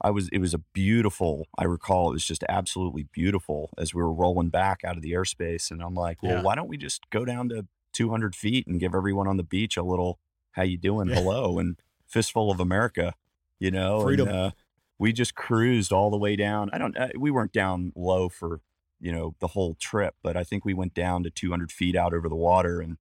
[0.00, 1.48] I was it was a beautiful.
[1.58, 5.10] I recall it was just absolutely beautiful as we were rolling back out of the
[5.10, 6.42] airspace, and I'm like, well, Yeah.
[6.42, 7.66] why don't we just go down to
[8.00, 10.18] 200 feet and give everyone on the beach a little
[10.52, 11.16] how you doing, Yeah.
[11.16, 13.14] hello, and fistful of America,
[13.58, 14.00] you know?
[14.02, 14.26] Freedom.
[14.28, 14.50] And, uh,
[14.98, 16.70] we just cruised all the way down.
[16.72, 16.96] I don't.
[16.96, 18.60] Uh, we weren't down low for
[19.00, 22.12] you know the whole trip, but I think we went down to 200 feet out
[22.12, 22.98] over the water, and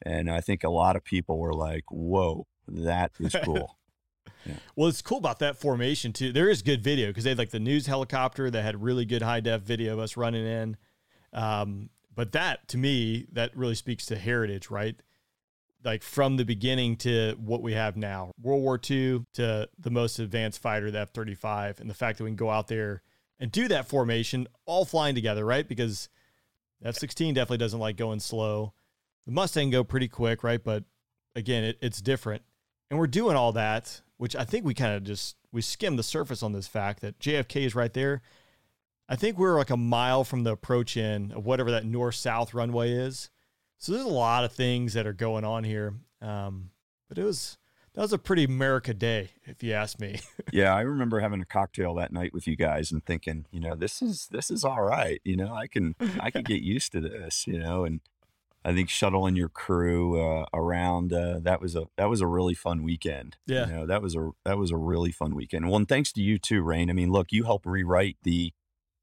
[0.00, 3.76] and I think a lot of people were like, "Whoa, that is cool."
[4.76, 6.30] Well, it's cool about that formation too.
[6.32, 9.22] There is good video because they had like the news helicopter that had really good
[9.22, 10.76] high def video of us running in.
[11.32, 14.96] Um, but that to me, that really speaks to heritage, right?
[15.84, 20.18] Like from the beginning to what we have now, World War II to the most
[20.18, 23.02] advanced fighter, the F 35, and the fact that we can go out there
[23.40, 25.66] and do that formation all flying together, right?
[25.66, 26.08] Because
[26.84, 28.74] F 16 definitely doesn't like going slow.
[29.26, 30.62] The Mustang go pretty quick, right?
[30.62, 30.84] But
[31.34, 32.42] again, it, it's different.
[32.90, 36.02] And we're doing all that, which I think we kind of just we skimmed the
[36.02, 38.22] surface on this fact that JFK is right there.
[39.08, 42.54] I think we're like a mile from the approach in of whatever that north south
[42.54, 43.30] runway is.
[43.78, 45.94] So there's a lot of things that are going on here.
[46.20, 46.70] Um,
[47.08, 47.58] but it was
[47.94, 50.20] that was a pretty America day, if you ask me.
[50.52, 53.74] yeah, I remember having a cocktail that night with you guys and thinking, you know,
[53.74, 55.20] this is this is all right.
[55.24, 57.46] You know, I can I can get used to this.
[57.46, 58.00] You know, and
[58.64, 62.54] I think shuttling your crew uh, around uh, that was a that was a really
[62.54, 63.36] fun weekend.
[63.46, 63.66] Yeah.
[63.66, 65.66] you know, that was a that was a really fun weekend.
[65.66, 66.88] Well, and thanks to you too, Rain.
[66.88, 68.52] I mean, look, you helped rewrite the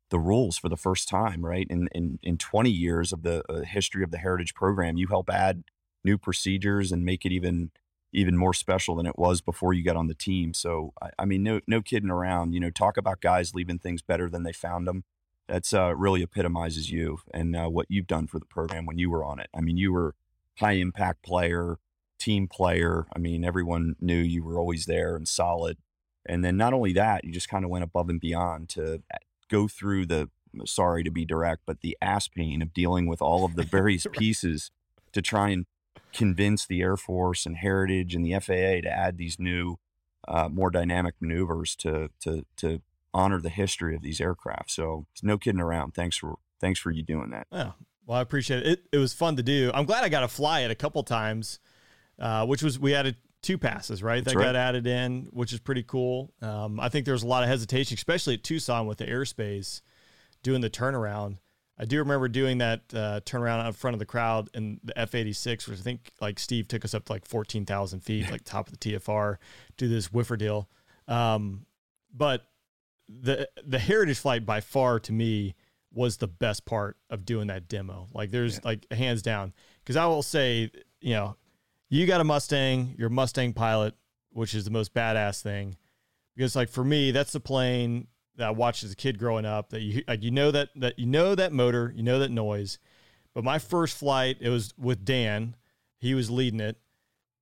[0.10, 1.68] the rules for the first time, right?
[1.70, 5.30] In in in 20 years of the uh, history of the Heritage Program, you help
[5.30, 5.64] add
[6.04, 7.72] new procedures and make it even
[8.12, 10.54] even more special than it was before you got on the team.
[10.54, 12.54] So I, I mean, no no kidding around.
[12.54, 15.04] You know, talk about guys leaving things better than they found them.
[15.48, 19.10] That's uh, really epitomizes you and uh, what you've done for the program when you
[19.10, 19.50] were on it.
[19.56, 20.16] I mean, you were
[20.60, 21.78] high impact player,
[22.20, 23.08] team player.
[23.16, 25.78] I mean, everyone knew you were always there and solid.
[26.26, 29.02] And then not only that, you just kind of went above and beyond to
[29.50, 30.30] go through the
[30.66, 34.08] sorry to be direct, but the ass pain of dealing with all of the various
[34.12, 34.72] pieces
[35.12, 35.66] to try and
[36.14, 39.78] convince the Air Force and Heritage and the FAA to add these new,
[40.28, 42.82] uh, more dynamic maneuvers to to to
[43.14, 44.72] honor the history of these aircraft.
[44.72, 45.94] So it's no kidding around.
[45.94, 47.48] Thanks for thanks for you doing that.
[47.52, 47.74] Oh,
[48.06, 48.68] well, I appreciate it.
[48.68, 49.72] It, it was fun to do.
[49.74, 51.60] I'm glad I got to fly it a couple times,
[52.20, 54.24] uh, which was we added two passes, right?
[54.24, 54.46] That's that right.
[54.48, 56.34] got added in, which is pretty cool.
[56.42, 59.82] Um, I think there was a lot of hesitation, especially at Tucson with the airspace
[60.44, 61.38] doing the turnaround.
[61.78, 64.98] I do remember doing that uh, turnaround out in front of the crowd in the
[65.00, 68.44] F 86, which I think like Steve took us up to like 14,000 feet, like
[68.44, 69.38] top of the TFR,
[69.78, 70.68] do this whifferdill.
[71.08, 71.66] Um,
[72.14, 72.46] but
[73.08, 75.56] the the heritage flight by far to me
[75.92, 78.08] was the best part of doing that demo.
[78.14, 79.54] Like there's like hands down.
[79.86, 80.70] Cause I will say,
[81.02, 81.36] you know,
[81.90, 83.96] you got a Mustang, you're Mustang pilot,
[84.32, 85.78] which is the most badass thing.
[86.36, 89.72] Because like for me, that's the plane that I watched as a kid growing up
[89.72, 92.80] that you like you know that that you know that motor, you know that noise.
[93.34, 95.56] But my first flight, it was with Dan.
[95.98, 96.78] He was leading it.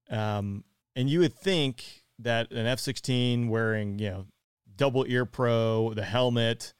[0.09, 0.63] Um,
[0.95, 4.25] and you would think that an F sixteen wearing, you know,
[4.75, 6.73] double ear pro, the helmet,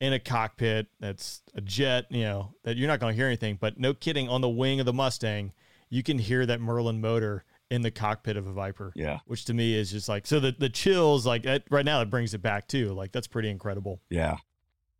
[0.00, 3.56] in a cockpit that's a jet, you know, that you're not going to hear anything.
[3.60, 5.52] But no kidding, on the wing of the Mustang,
[5.88, 8.92] you can hear that Merlin motor in the cockpit of a Viper.
[8.94, 9.18] Yeah.
[9.26, 12.10] Which to me is just like, so the, the chills, like that, right now, it
[12.10, 12.92] brings it back too.
[12.92, 14.00] Like, that's pretty incredible.
[14.10, 14.36] Yeah.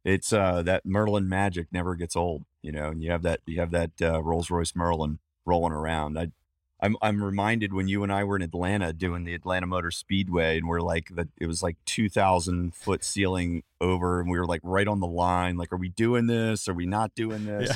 [0.05, 3.59] It's uh that Merlin magic never gets old, you know, and you have that you
[3.59, 6.17] have that uh, Rolls Royce Merlin rolling around.
[6.17, 6.29] I
[6.81, 10.59] I'm I'm reminded when you and I were in Atlanta doing the Atlanta Motor Speedway
[10.59, 14.61] and we're like that it was like 2000 foot ceiling over and we were like
[14.63, 17.75] right on the line like are we doing this are we not doing this Yeah.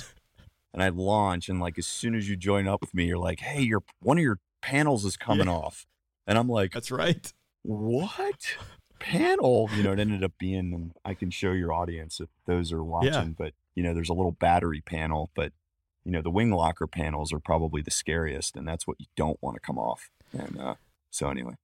[0.72, 3.40] And I launch and like as soon as you join up with me you're like
[3.40, 5.52] hey your one of your panels is coming Yeah.
[5.54, 5.86] off.
[6.26, 7.32] And I'm like That's right.
[7.62, 8.56] what?
[8.98, 9.68] Panel?
[9.76, 12.84] You know it ended up being and i can show your audience if those are
[12.84, 15.52] watching but you know there's a little battery panel but
[16.04, 19.38] you know the wing locker panels are probably the scariest and that's what you don't
[19.42, 20.74] want to come off and uh
[21.10, 21.54] so anyway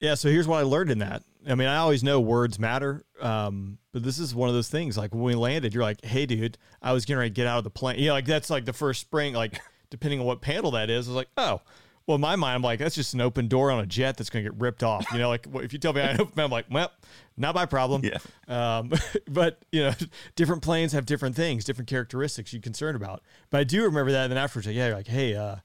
[0.00, 0.14] Yeah.
[0.14, 1.22] So here's what I learned in that.
[1.48, 3.04] I mean, I always know words matter.
[3.20, 4.96] Um, but this is one of those things.
[4.96, 7.58] Like when we landed, you're like, "Hey, dude, I was getting ready to get out
[7.58, 9.34] of the plane." You know, like that's like the first spring.
[9.34, 11.60] Like depending on what panel that is, I was like, "Oh."
[12.06, 14.30] Well, in my mind, I'm like, that's just an open door on a jet that's
[14.30, 15.04] going to get ripped off.
[15.12, 16.90] You know, like if you tell me I open, I'm like, well,
[17.36, 18.02] not my problem.
[18.02, 18.16] yeah
[18.48, 18.90] Um,
[19.28, 19.92] but you know,
[20.34, 23.20] different planes have different things, different characteristics you're concerned about.
[23.50, 24.22] But I do remember that.
[24.22, 25.56] And then afterwards, like, yeah, you're like, hey, uh,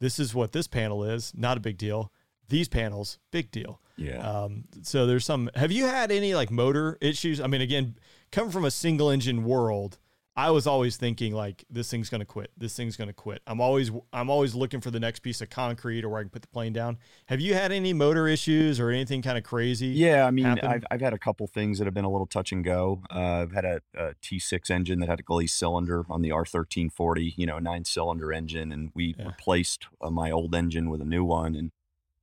[0.00, 1.34] this is what this panel is.
[1.36, 2.10] Not a big deal.
[2.48, 3.80] These panels, big deal.
[3.96, 5.50] yeah Um, so there's some.
[5.54, 7.40] Have you had any like motor issues?
[7.40, 7.96] I mean, again,
[8.32, 9.98] coming from a single engine world,
[10.36, 12.50] I was always thinking like this thing's going to quit.
[12.58, 13.40] This thing's going to quit.
[13.46, 16.30] I'm always I'm always looking for the next piece of concrete or where I can
[16.30, 16.98] put the plane down.
[17.26, 19.86] Have you had any motor issues or anything kind of crazy?
[19.88, 20.66] Yeah, I mean, happen?
[20.66, 23.00] I've, I've had a couple things that have been a little touch and go.
[23.14, 27.34] Uh, I've had a a T6 engine that had a glazed cylinder on the R1340,
[27.36, 29.26] you know, nine cylinder engine, and we Yeah.
[29.28, 31.70] replaced uh, my old engine with a new one, and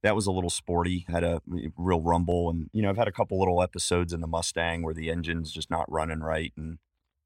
[0.03, 1.05] that was a little sporty.
[1.07, 1.41] Had a
[1.77, 4.93] real rumble, and you know, I've had a couple little episodes in the Mustang where
[4.93, 6.77] the engine's just not running right, and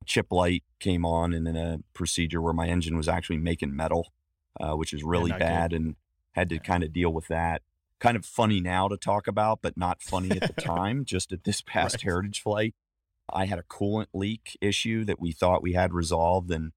[0.06, 4.08] chip light came on, and then a procedure where my engine was actually making metal,
[4.60, 5.40] uh, which is really good.
[5.40, 5.96] bad, and
[6.34, 7.62] had to kind of deal with that.
[8.00, 11.06] Kind of funny now to talk about, but not funny at the time.
[11.06, 12.04] Just at this past Right.
[12.04, 12.76] heritage flight,
[13.34, 16.74] I had a coolant leak issue that we thought we had resolved, and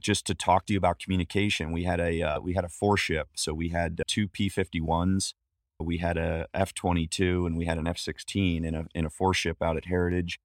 [0.00, 2.96] just to talk to you about communication, we had a uh, we had a four
[2.96, 5.34] ship, so we had two P51s,
[5.78, 9.62] we had a F22, and we had an F16 in a in a four ship
[9.62, 10.40] out at Heritage,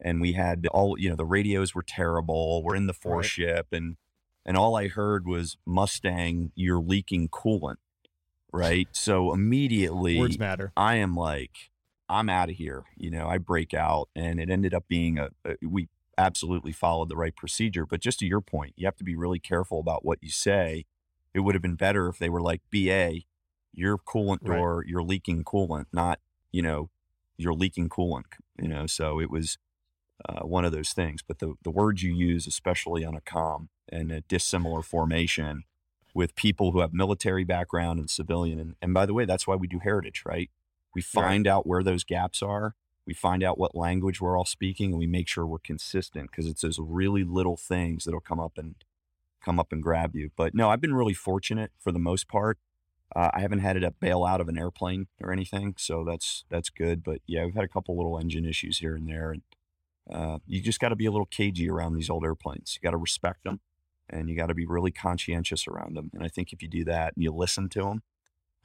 [0.00, 2.62] and we had all you know the radios were terrible.
[2.62, 3.26] We're in the four Right.
[3.26, 3.96] ship, and
[4.44, 7.76] and all I heard was Mustang, you're leaking coolant,
[8.52, 8.88] right?
[8.92, 10.72] So immediately Words matter.
[10.76, 11.70] I am like,
[12.08, 12.84] I'm out of here.
[12.96, 17.08] You know, I break out, and it ended up being a, a we absolutely followed
[17.08, 17.86] the right procedure.
[17.86, 20.86] But just to your point, you have to be really careful about what you say.
[21.34, 23.20] It would have been better if they were like, BA,
[23.72, 24.56] your coolant Right.
[24.56, 26.90] door, you're leaking coolant, not, you know,
[27.36, 28.24] you're leaking coolant,
[28.60, 28.86] you know.
[28.86, 29.58] So it was
[30.28, 31.22] uh, one of those things.
[31.22, 35.64] But the, the words you use, especially on a com and a dissimilar formation
[36.14, 39.54] with people who have military background and civilian, and, and by the way, that's why
[39.56, 40.50] we do heritage, right?
[40.94, 42.74] We find out where those gaps are.
[43.06, 46.46] We find out what language we're all speaking, and we make sure we're consistent because
[46.46, 48.74] it's those really little things that'll come up and
[49.40, 50.30] come up and grab you.
[50.36, 52.58] But no, I've been really fortunate for the most part.
[53.14, 56.44] Uh, I haven't had it at bail out of an airplane or anything, so that's
[56.50, 57.04] that's good.
[57.04, 59.42] But yeah, we've had a couple little engine issues here and there, and
[60.12, 62.76] uh, you just got to be a little cagey around these old airplanes.
[62.76, 63.60] You got to respect them,
[64.10, 66.10] and you got to be really conscientious around them.
[66.12, 68.02] And I think if you do that and you listen to them,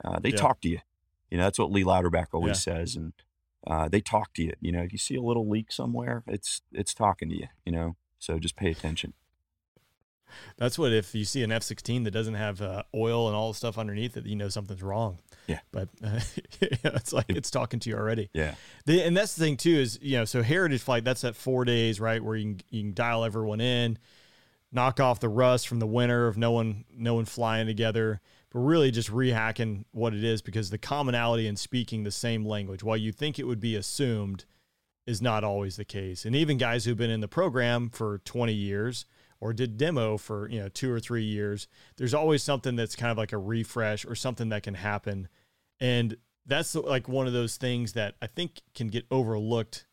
[0.04, 0.38] uh, they Yeah.
[0.38, 0.80] talk to you.
[1.30, 3.14] You know, that's what Lee Lauderback always says, and
[3.68, 4.54] uh, they talk to you.
[4.60, 7.48] You know, if you see a little leak somewhere, it's it's talking to you.
[7.66, 9.14] You know, so just pay attention.
[10.58, 13.52] That's what if you see an F sixteen that doesn't have uh, oil and all
[13.52, 15.20] the stuff underneath it, you know something's wrong.
[15.48, 15.60] Yeah.
[15.72, 16.20] but uh,
[16.62, 18.30] it's like it's talking to you already.
[18.34, 21.36] Yeah, The, and that's the thing too is you know so heritage flight that's that
[21.36, 23.98] four days right where you can you can dial everyone in,
[24.72, 28.22] knock off the rust from the winter of no one no one flying together,
[28.52, 32.84] but really just rehacking what it is because the commonality in speaking the same language
[32.84, 34.46] while you think it would be assumed
[35.08, 36.26] is not always the case.
[36.26, 39.06] And even guys who've been in the program for 20 years
[39.40, 43.12] or did demo for, you know, 2 or 3 years, there's always something that's kind
[43.12, 45.28] of like a refresh or something that can happen.
[45.80, 49.88] And that's like one of those things that I think can get overlooked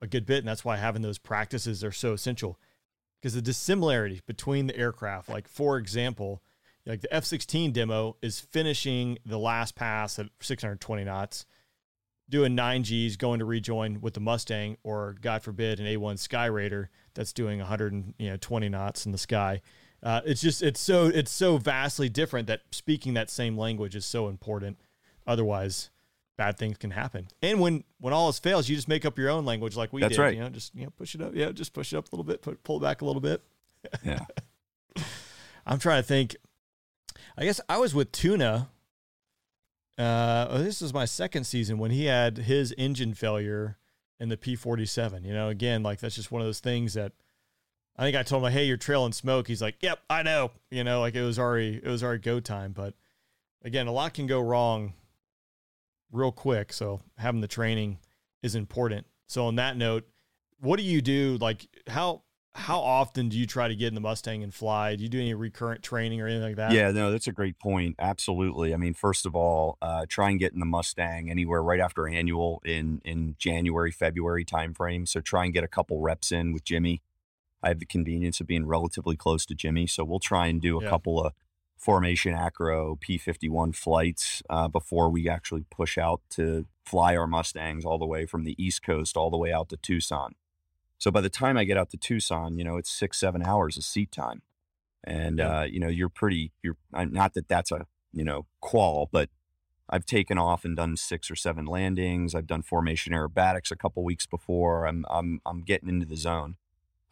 [0.00, 2.58] a good bit and that's why having those practices are so essential.
[3.20, 6.42] Because the dissimilarity between the aircraft, like for example,
[6.86, 11.46] like the F-16 demo is finishing the last pass at 620 knots
[12.28, 16.88] doing nine Gs, going to rejoin with the Mustang, or God forbid, an A1 Skyraider
[17.14, 19.60] that's doing 120 knots in the sky.
[20.02, 24.04] Uh, it's just it's so it's so vastly different that speaking that same language is
[24.04, 24.78] so important.
[25.26, 25.90] Otherwise,
[26.36, 27.28] bad things can happen.
[27.40, 30.02] And when when all else fails, you just make up your own language, like we
[30.02, 30.22] That's did.
[30.22, 30.34] right.
[30.34, 31.34] You know, just you know, push it up.
[31.34, 33.42] Yeah, just push it up a little bit, put, pull it back a little bit.
[34.04, 34.26] yeah.
[35.66, 36.36] I'm trying to think.
[37.36, 38.70] I guess I was with Tuna.
[39.96, 43.78] Uh, oh, this was my second season when he had his engine failure
[44.18, 45.24] in the P47.
[45.24, 47.12] You know, again, like that's just one of those things that
[47.96, 50.82] I think I told him, "Hey, you're trailing smoke." He's like, "Yep, I know." You
[50.82, 52.72] know, like it was already it was already go time.
[52.72, 52.94] But
[53.62, 54.94] again, a lot can go wrong
[56.10, 56.72] real quick.
[56.72, 57.98] So having the training
[58.42, 59.06] is important.
[59.26, 60.08] So on that note,
[60.58, 61.38] what do you do?
[61.40, 62.22] Like how
[62.54, 64.94] how often do you try to get in the Mustang and fly?
[64.96, 66.72] Do you do any recurrent training or anything like that?
[66.72, 67.96] Yeah, no, that's a great point.
[67.98, 68.72] Absolutely.
[68.72, 72.06] I mean, first of all, uh, try and get in the Mustang anywhere right after
[72.08, 75.08] annual in in January, February timeframe.
[75.08, 77.02] So try and get a couple reps in with Jimmy.
[77.62, 80.78] I have the convenience of being relatively close to Jimmy, so we'll try and do
[80.78, 80.90] a Yeah.
[80.90, 81.32] couple of
[81.76, 87.98] formation acro P51 flights uh, before we actually push out to fly our Mustangs all
[87.98, 90.34] the way from the East Coast all the way out to Tucson.
[91.04, 93.76] So by the time I get out to Tucson, you know, it's six, seven hours
[93.76, 94.40] of seat time.
[95.06, 95.58] And, Yeah.
[95.58, 99.28] uh, you know, you're pretty, you're I'm- not that that's a, you know, qual, but
[99.86, 102.34] I've taken off and done six or seven landings.
[102.34, 104.86] I've done formation aerobatics a couple weeks before.
[104.86, 106.56] I'm, I'm, I'm getting into the zone.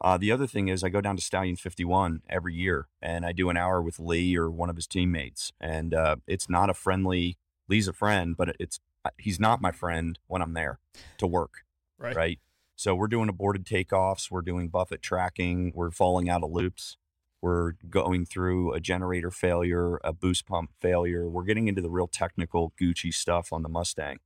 [0.00, 3.32] Uh, the other thing is I go down to Stallion 51 every year and I
[3.32, 5.52] do an hour with Lee or one of his teammates.
[5.60, 7.36] And, uh, it's not a friendly,
[7.68, 8.80] Lee's a friend, but it's,
[9.18, 10.78] he's not my friend when I'm there
[11.18, 11.66] to work
[11.98, 12.16] right.
[12.16, 12.38] right?
[12.82, 16.96] So we're doing aborted takeoffs, we're doing buffet tracking, we're falling out of loops,
[17.40, 21.28] we're going through a generator failure, a boost pump failure.
[21.28, 24.18] We're getting into the real technical Gucci stuff on the Mustang.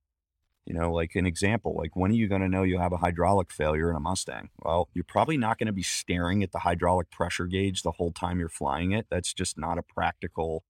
[0.64, 2.96] You know, like an example, like when are you going to know you have a
[2.96, 4.48] hydraulic failure in a Mustang?
[4.62, 8.10] Well, you're probably not going to be staring at the hydraulic pressure gauge the whole
[8.10, 9.04] time you're flying it.
[9.10, 10.64] That's just not a practical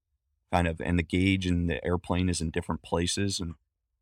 [0.51, 3.39] kind of, and the gauge and the airplane is in different places.
[3.39, 3.53] And,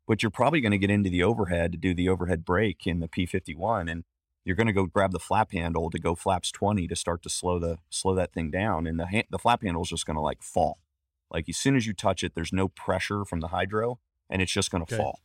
[0.06, 3.00] but you're probably going to get into the overhead to do the overhead break in
[3.00, 4.04] the P51 and
[4.44, 7.28] you're going to go grab the flap handle to go flaps 20 to start to
[7.28, 8.86] slow the, slow that thing down.
[8.86, 10.78] And the, ha- the flap handle is just going to like fall.
[11.30, 13.98] Like as soon as you touch it, there's no pressure from the hydro
[14.30, 15.02] and it's just going to Okay.
[15.02, 15.20] fall.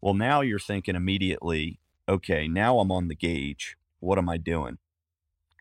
[0.00, 3.76] Well, now you're thinking immediately, okay, now I'm on the gauge.
[4.00, 4.78] What am I doing?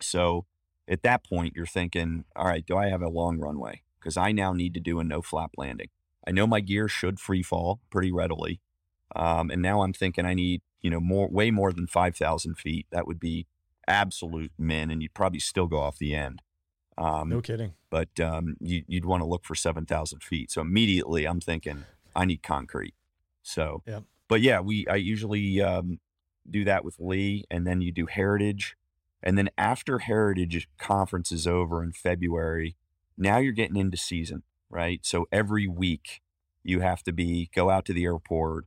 [0.01, 0.45] So
[0.87, 3.83] at that point, you're thinking, all right, do I have a long runway?
[3.99, 5.89] Because I now need to do a no flap landing.
[6.25, 8.61] I know my gear should free fall pretty readily.
[9.15, 12.87] Um, and now I'm thinking I need, you know, more, way more than 5,000 feet.
[12.91, 13.45] That would be
[13.87, 16.41] absolute min, and you'd probably still go off the end.
[16.97, 17.73] Um, No kidding.
[17.89, 20.51] but um, you, you'd want to look for 7,000 feet.
[20.51, 22.93] So immediately I'm thinking I need concrete.
[23.41, 24.03] So, Yep.
[24.27, 25.99] but yeah, we, I usually um,
[26.49, 28.75] do that with Lee and then you do Heritage.
[29.21, 32.75] And then after Heritage conference is over in February,
[33.17, 34.43] now you're getting into season,
[34.73, 34.99] right?
[35.05, 36.21] So every week
[36.63, 38.65] you have to be, go out to the airport,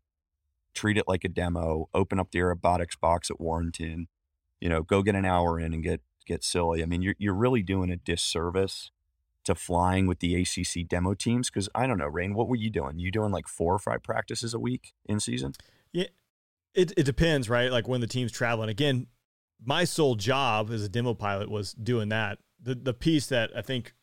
[0.74, 4.08] treat it like a demo, open up the aerobatics box at Warrenton,
[4.60, 6.82] you know, go get an hour in and get, get silly.
[6.82, 8.90] I mean, you're, you're really doing a disservice
[9.44, 11.50] to flying with the ACC demo teams.
[11.50, 12.98] Cause I don't know, Rain, what were you doing?
[12.98, 15.52] You doing like four or five practices a week in season?
[15.92, 16.06] Yeah,
[16.74, 17.72] it it depends, right?
[17.72, 18.68] Like when the team's traveling.
[18.68, 19.06] Again,
[19.64, 22.38] my sole job as a demo pilot was doing that.
[22.62, 23.94] The the piece that I think,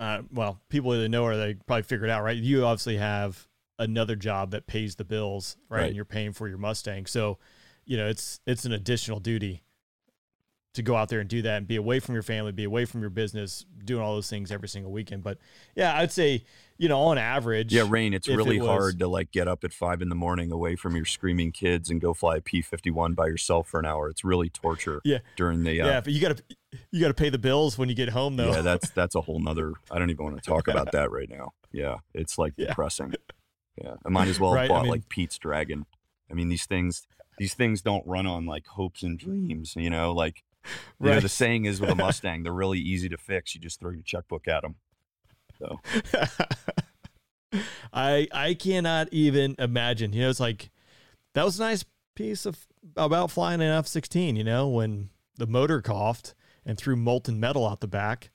[0.00, 2.36] uh, well, people either know or they probably figured out, right?
[2.36, 3.46] You obviously have
[3.78, 5.78] another job that pays the bills, right?
[5.80, 5.86] Right.
[5.88, 7.38] And you're paying for your Mustang, so
[7.84, 9.62] you know it's it's an additional duty
[10.72, 12.84] to go out there and do that and be away from your family, be away
[12.84, 15.20] from your business, doing all those things every single weekend.
[15.24, 15.38] But
[15.74, 16.44] yeah, I'd say
[16.78, 19.64] you know on average, Yeah, Rain, it's really it was- hard to like get up
[19.64, 22.62] at five in the morning away from your screaming kids and go fly a P
[22.62, 24.08] 51 by yourself for an hour.
[24.08, 25.18] It's really torture Yeah.
[25.36, 26.42] during the, uh, yeah, but you gotta
[26.90, 28.52] you gotta pay the bills when you get home though.
[28.52, 31.28] yeah, that's, that's a whole nother, I don't even want to talk about that right
[31.28, 31.52] now.
[31.72, 31.96] Yeah.
[32.14, 32.68] It's like Yeah.
[32.68, 33.14] depressing.
[33.82, 33.94] Yeah.
[34.04, 35.86] I might as well have Right, I bought mean- like Pete's Dragon.
[36.30, 37.06] I mean, these things,
[37.38, 40.42] these things don't run on like hopes and dreams, you know, like,
[41.00, 43.54] you know, the saying is with a Mustang, they're really easy to fix.
[43.54, 44.74] You just throw your checkbook at them.
[45.58, 45.80] So
[47.92, 50.12] I I cannot even imagine.
[50.12, 50.70] You know, it's like
[51.34, 52.66] that was a nice piece of
[52.96, 54.36] about flying an F sixteen.
[54.36, 56.34] You know, when the motor coughed
[56.64, 58.30] and threw molten metal out the back,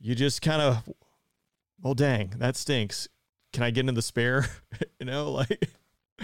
[0.00, 0.88] you just kind of,
[1.84, 3.08] oh dang, that stinks.
[3.52, 4.46] Can I get into the spare?
[5.00, 5.68] you know, like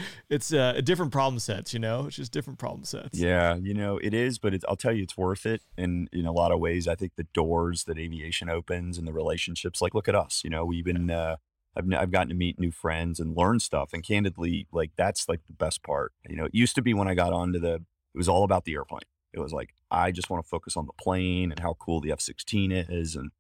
[0.31, 1.73] it's uh, different problem sets.
[1.73, 3.19] You know, it's just different problem sets.
[3.19, 5.62] Yeah, you know, it is, but I'll tell you, it's worth it.
[5.77, 9.12] And in a lot of ways, I think the doors that aviation opens and the
[9.12, 11.37] relationships, like, look at us, you know, we've been, uh,
[11.77, 13.91] I've, I've gotten to meet new friends and learn stuff.
[13.93, 16.12] And candidly, like, that's like the best part.
[16.29, 18.64] You know, it used to be when I got onto the, it was all about
[18.64, 19.03] the airplane.
[19.33, 22.12] It was like, I just want to focus on the plane and how cool the
[22.12, 23.14] F 16 is.
[23.14, 23.31] And,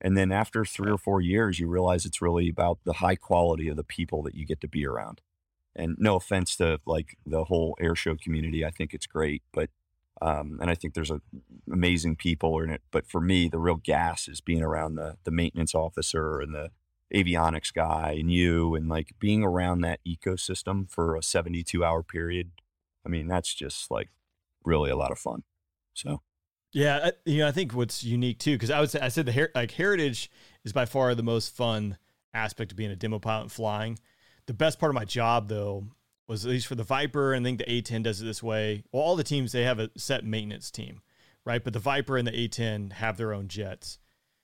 [0.00, 3.68] and then after three or four years, you realize it's really about the high quality
[3.68, 5.20] of the people that you get to be around
[5.76, 9.70] and no offense to like the whole air show community i think it's great but
[10.22, 11.20] um, and i think there's a,
[11.70, 15.30] amazing people in it but for me the real gas is being around the the
[15.30, 16.70] maintenance officer and the
[17.14, 22.50] avionics guy and you and like being around that ecosystem for a 72 hour period
[23.04, 24.08] i mean that's just like
[24.66, 25.42] really a lot of fun
[25.94, 26.20] so
[26.72, 29.32] Yeah, you know, I think what's unique too, because I would say I said the
[29.32, 30.30] her- like heritage
[30.64, 31.96] is by far the most fun
[32.34, 33.98] aspect of being a demo pilot and flying.
[34.46, 35.86] The best part of my job though
[36.28, 38.82] was at least for the Viper, and I think the A10 does it this way.
[38.92, 41.00] Well, all the teams they have a set maintenance team,
[41.44, 41.62] right?
[41.62, 43.98] But the Viper and the A10 have their own jets.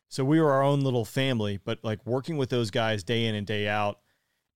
[0.09, 3.35] So we were our own little family, but like working with those guys day in
[3.35, 3.99] and day out.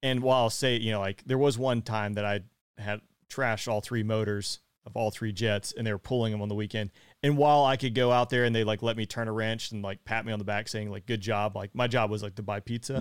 [0.02, 2.40] And while I'll say, you know, like there was one time that I
[2.78, 6.48] had trashed all three motors of all three jets and they were pulling them on
[6.48, 6.90] the weekend.
[7.22, 9.72] And while I could go out there and they like let me turn a wrench
[9.72, 12.22] and like pat me on the back saying like good job, like my job was
[12.22, 13.00] like to buy pizza.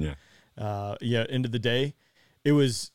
[0.57, 0.63] Yeah.
[0.63, 1.93] Uh yeah, end of the day,
[2.43, 2.91] it was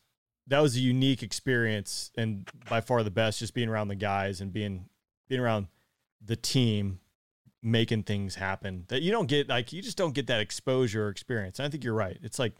[0.47, 4.41] that was a unique experience and by far the best just being around the guys
[4.41, 4.89] and being
[5.29, 5.67] being around
[6.23, 6.99] the team
[7.63, 11.09] making things happen that you don't get like you just don't get that exposure or
[11.09, 11.59] experience.
[11.59, 12.17] And I think you're right.
[12.21, 12.55] It's like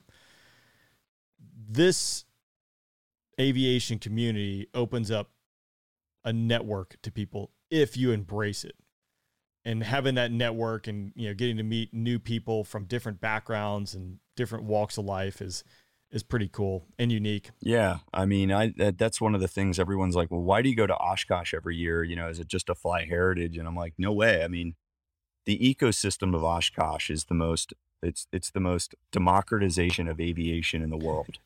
[1.70, 2.24] this
[3.40, 5.32] aviation community opens up
[6.24, 8.76] a network to people if you embrace it
[9.66, 13.94] and having that network and you know getting to meet new people from different backgrounds
[13.94, 15.64] and different walks of life is
[16.12, 17.52] is pretty cool and unique.
[17.62, 20.70] Yeah, I mean, I that, that's one of the things everyone's like, well, why do
[20.70, 22.04] you go to Oshkosh every year?
[22.04, 23.58] You know, is it just to fly heritage?
[23.58, 24.44] And I'm like, no way.
[24.44, 24.76] I mean,
[25.46, 30.90] the ecosystem of Oshkosh is the most it's it's the most democratization of aviation in
[30.90, 31.38] the world.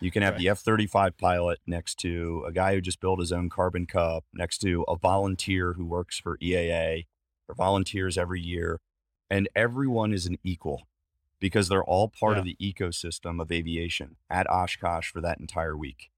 [0.00, 0.40] You can have Right.
[0.40, 4.24] the F 35 pilot next to a guy who just built his own Carbon Cub,
[4.34, 7.06] next to a volunteer who works for EAA
[7.48, 8.80] or volunteers every year.
[9.30, 10.86] And everyone is an equal
[11.40, 16.10] because they're all part of the ecosystem of aviation at Oshkosh for that entire week.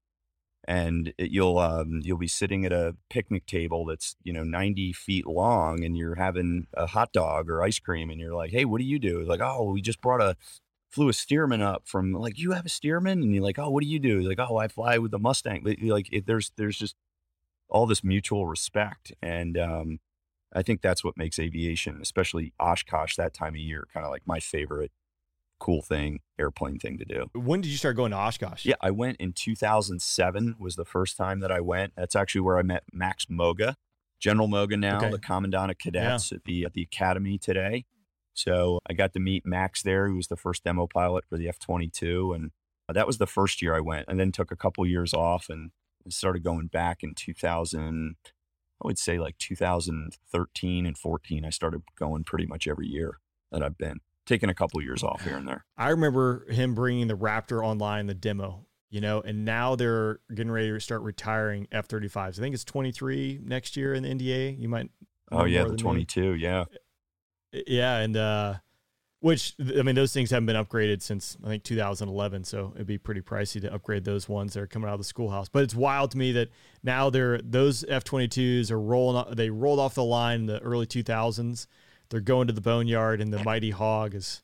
[0.67, 4.93] And it, you'll um, you'll be sitting at a picnic table that's you know 90
[4.93, 8.65] feet long, and you're having a hot dog or ice cream, and you're like, "Hey,
[8.65, 10.35] what do you do?" It's like, "Oh, we just brought a
[10.89, 13.21] flew a Stearman up from like you have a Stearman?
[13.23, 14.21] And you're like oh what do you do?
[14.21, 15.61] Like oh i fly with the mustang.
[15.63, 16.95] But like it, there's there's just
[17.69, 19.99] all this mutual respect and um
[20.53, 24.23] i think that's what makes aviation especially oshkosh that time of year kind of like
[24.25, 24.91] my favorite
[25.59, 27.29] cool thing airplane thing to do.
[27.35, 28.65] When did you start going to Oshkosh?
[28.65, 31.93] yeah i went in 2007 was the first time that i went.
[31.95, 33.75] That's actually where i met max moga
[34.19, 35.11] general moga now Okay.
[35.11, 37.85] the commandant of cadets at the at the academy today
[38.39, 41.49] so I got to meet Max there, who was the first demo pilot for the
[41.49, 42.31] F 22.
[42.33, 42.51] And
[42.87, 45.49] uh, that was the first year I went, and then took a couple years off
[45.49, 45.71] and
[46.07, 48.15] started going back in 2000.
[48.81, 51.45] I would say like 2013 and 14.
[51.45, 53.19] I started going pretty much every year
[53.51, 55.65] that I've been, taking a couple years off here and there.
[55.77, 60.51] I remember him bringing the Raptor online, the demo, you know, and now they're getting
[60.51, 62.39] ready to start retiring F 35s.
[62.39, 64.57] I think it's 23 next year in the NDA.
[64.57, 64.89] You might.
[65.29, 65.81] Oh, yeah, the than me.
[65.81, 66.35] 22.
[66.35, 66.63] Yeah.
[67.51, 67.97] Yeah.
[67.97, 68.53] And, uh,
[69.21, 72.45] which, I mean, those things haven't been upgraded since I think 2011.
[72.45, 75.05] So it'd be pretty pricey to upgrade those ones that are coming out of the
[75.05, 75.49] schoolhouse.
[75.49, 76.49] But it's wild to me that
[76.83, 80.85] now they're, those F 22s are rolling, they rolled off the line in the early
[80.85, 81.67] 2000s.
[82.09, 84.41] They're going to the boneyard, and the Mighty Hog is,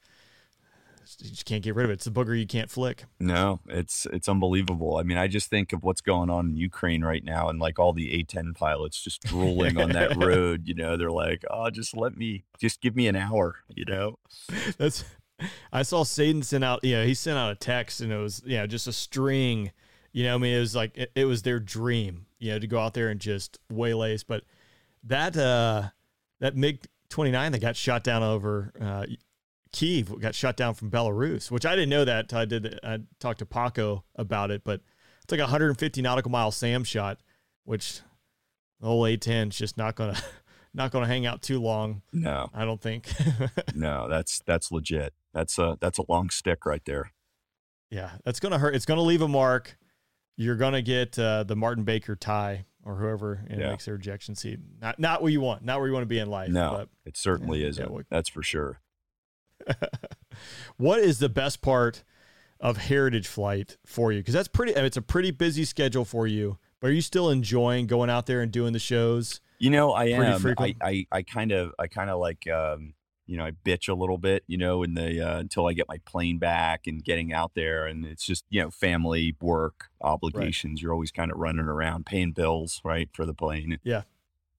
[1.19, 1.93] you just can't get rid of it.
[1.93, 3.05] It's the booger you can't flick.
[3.19, 4.97] No, it's it's unbelievable.
[4.97, 7.79] I mean, I just think of what's going on in Ukraine right now, and like
[7.79, 10.67] all the A-10 pilots just drooling on that road.
[10.67, 14.19] You know, they're like, "Oh, just let me, just give me an hour." You know,
[14.77, 15.03] That's
[15.71, 18.41] I saw Satan send out, you know, he sent out a text and it was,
[18.45, 19.71] you know, just a string.
[20.11, 22.67] You know, I mean, it was like it, it was their dream, you know, to
[22.67, 24.23] go out there and just waylays.
[24.23, 24.43] But
[25.03, 25.89] that uh
[26.39, 29.05] that MiG twenty nine that got shot down over uh
[29.75, 32.33] Kiev got shot down from Belarus, which I didn't know that.
[32.33, 32.79] I did.
[32.83, 34.79] I talked to Paco about it, but
[35.23, 37.19] it's like a 150 nautical mile SAM shot,
[37.65, 37.99] which
[38.79, 40.17] the whole A10 is just not gonna
[40.73, 42.01] not gonna hang out too long.
[42.13, 43.09] no, I don't think.
[43.75, 45.13] no, that's that's legit.
[45.33, 47.11] That's a that's a long stick right there.
[47.91, 48.75] Yeah, that's gonna hurt.
[48.75, 49.77] It's gonna leave a mark.
[50.37, 53.71] You're gonna get uh, the Martin Baker tie or whoever and Yeah.
[53.71, 54.59] makes their ejection seat.
[54.81, 55.63] Not not what you want.
[55.65, 56.49] Not where you want to be in life.
[56.49, 57.91] No, it certainly yeah, isn't.
[57.91, 58.79] well- that's for sure.
[60.77, 62.03] What is the best part
[62.59, 64.19] of Heritage Flight for you?
[64.19, 64.73] Because that's pretty.
[64.73, 66.57] It's a pretty busy schedule for you.
[66.79, 69.41] But are you still enjoying going out there and doing the shows?
[69.57, 70.55] You know, I am.
[70.57, 70.75] I?
[70.81, 72.93] I I kind of I kind of like um
[73.25, 74.43] you know I bitch a little bit.
[74.47, 77.85] You know, in the uh, until I get my plane back and getting out there,
[77.85, 80.81] and it's just you know family work obligations.
[80.81, 83.79] You're always kind of running around paying bills, right, for the plane.
[83.83, 84.03] Yeah.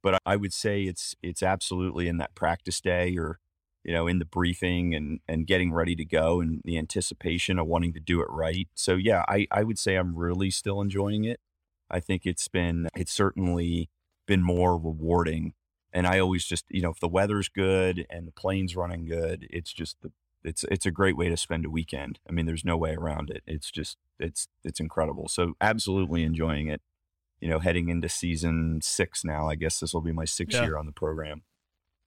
[0.03, 3.40] But I would say it's it's absolutely in that practice day or
[3.87, 7.66] you know in the briefing and and getting ready to go and the anticipation of
[7.68, 8.68] wanting to do it right.
[8.74, 11.39] So yeah, I I would say I'm really still enjoying it.
[11.89, 13.89] I think it's been it's certainly
[14.26, 15.55] been more rewarding.
[15.93, 19.47] And I always just, you know, if the weather's good and the plane's running good,
[19.51, 20.11] it's just the
[20.45, 22.18] it's it's a great way to spend a weekend.
[22.28, 23.43] I mean, there's no way around it.
[23.47, 25.28] It's just it's it's incredible.
[25.28, 26.82] So absolutely enjoying it.
[27.41, 29.49] You know, heading into season six now.
[29.49, 30.64] I guess this will be my sixth Yeah.
[30.64, 31.43] year on the program.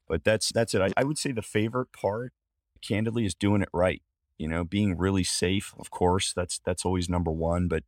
[0.10, 0.82] But that's that's it.
[0.82, 2.34] I, I would say the favorite part,
[2.82, 4.02] candidly, is doing it right.
[4.38, 6.34] You know, being really safe, of course.
[6.34, 7.70] That's that's always number one.
[7.70, 7.84] But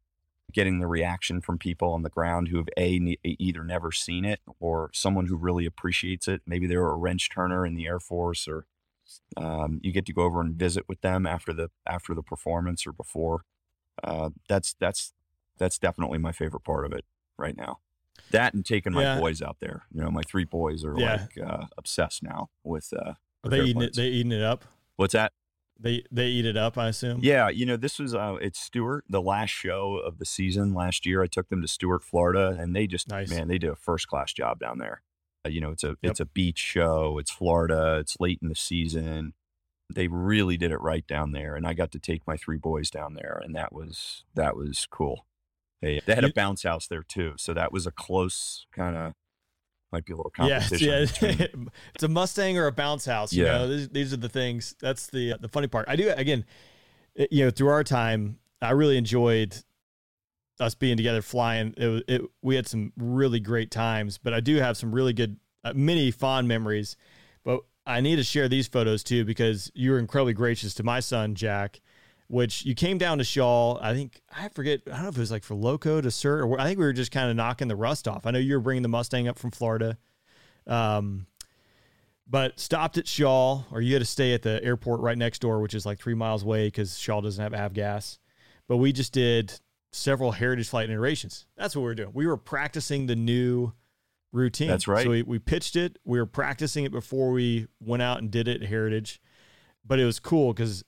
[0.53, 4.25] getting the reaction from people on the ground who have a ne- either never seen
[4.25, 6.41] it or someone who really appreciates it.
[6.45, 8.65] Maybe they were a wrench turner in the Air Force, or
[9.37, 12.85] um, you get to go over and visit with them after the after the performance
[12.85, 13.43] or before.
[14.03, 15.13] Uh, that's that's
[15.57, 17.05] that's definitely my favorite part of it
[17.37, 17.79] right now.
[18.31, 19.19] That and taking my Yeah.
[19.19, 19.83] boys out there.
[19.93, 21.27] You know, my three boys are Yeah.
[21.35, 22.93] like uh, obsessed now with.
[22.93, 23.95] Uh, Are with they eating it?
[23.95, 24.65] They eating it up.
[24.95, 25.33] What's that?
[25.79, 26.77] They they eat it up.
[26.77, 27.21] I assume.
[27.23, 31.05] Yeah, you know, this was uh it's Stuart, the last show of the season last
[31.07, 31.23] year.
[31.23, 33.29] I took them to Stuart, Florida, and they just Nice.
[33.31, 35.01] man, they did a first class job down there.
[35.43, 37.17] Uh, you know, it's a it's a beach show.
[37.17, 37.97] It's Florida.
[37.99, 39.33] It's late in the season.
[39.93, 42.91] They really did it right down there, and I got to take my three boys
[42.91, 45.25] down there, and that was that was cool.
[45.81, 49.13] They they had a bounce house there too, so that was a close kind of
[49.91, 51.37] might be a little Yeah, competition.
[51.39, 51.45] yeah.
[51.95, 53.33] it's a Mustang or a bounce house.
[53.33, 53.57] You Yeah.
[53.57, 54.75] know, these, these are the things.
[54.79, 55.89] That's the the funny part.
[55.89, 56.45] I do again,
[57.15, 59.55] it- you know, through our time, I really enjoyed
[60.59, 61.73] us being together flying.
[61.77, 65.13] It, was- it we had some really great times, but I do have some really
[65.13, 66.95] good, uh, many fond memories.
[67.43, 70.99] But I need to share these photos too because you were incredibly gracious to my
[70.99, 71.81] son Jack,
[72.31, 73.77] which you came down to Shaw.
[73.81, 74.81] I think I forget.
[74.87, 76.85] I don't know if it was like for Loco to Sir, or I think we
[76.85, 78.25] were just kind of knocking the rust off.
[78.25, 79.97] I know you were bringing the Mustang up from Florida.
[80.65, 81.27] Um,
[82.25, 85.59] but stopped at Shaw, or you had to stay at the airport right next door,
[85.59, 88.17] which is like three miles away because Shaw doesn't have avgas.
[88.69, 89.59] But we just did
[89.91, 91.45] several heritage flight iterations.
[91.57, 92.11] That's what we were doing.
[92.13, 93.73] We were practicing the new
[94.31, 94.69] routine.
[94.69, 95.03] That's right.
[95.03, 95.99] So we, we pitched it.
[96.05, 99.21] We were practicing it before we went out and did it at Heritage.
[99.85, 100.85] But it was cool because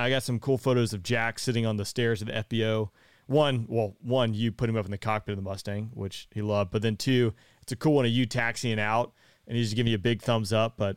[0.00, 2.90] I got some cool photos of Jack sitting on the stairs of the FBO.
[3.26, 6.42] One, well, one, you put him up in the cockpit of the Mustang, which he
[6.42, 6.70] loved.
[6.72, 7.32] But then two,
[7.62, 9.12] it's a cool one of you taxiing out
[9.46, 10.74] and he's just giving you a big thumbs up.
[10.76, 10.96] But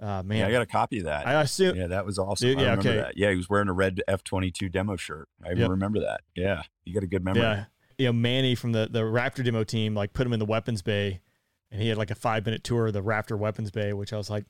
[0.00, 1.26] uh, man, Yeah, I got a copy of that.
[1.26, 2.48] I assume yeah, that was awesome.
[2.48, 2.98] Dude, I yeah, remember okay.
[2.98, 3.16] that.
[3.18, 5.28] Yeah, he was wearing a red F twenty two demo shirt.
[5.44, 5.70] I even Yep.
[5.70, 6.22] remember that.
[6.34, 7.42] Yeah, you got a good memory.
[7.42, 7.64] Yeah.
[7.98, 10.82] You know, Manny from the, the Raptor demo team, like put him in the weapons
[10.82, 11.20] bay
[11.70, 14.16] and he had like a five minute tour of the Raptor weapons bay, which I
[14.16, 14.44] was like,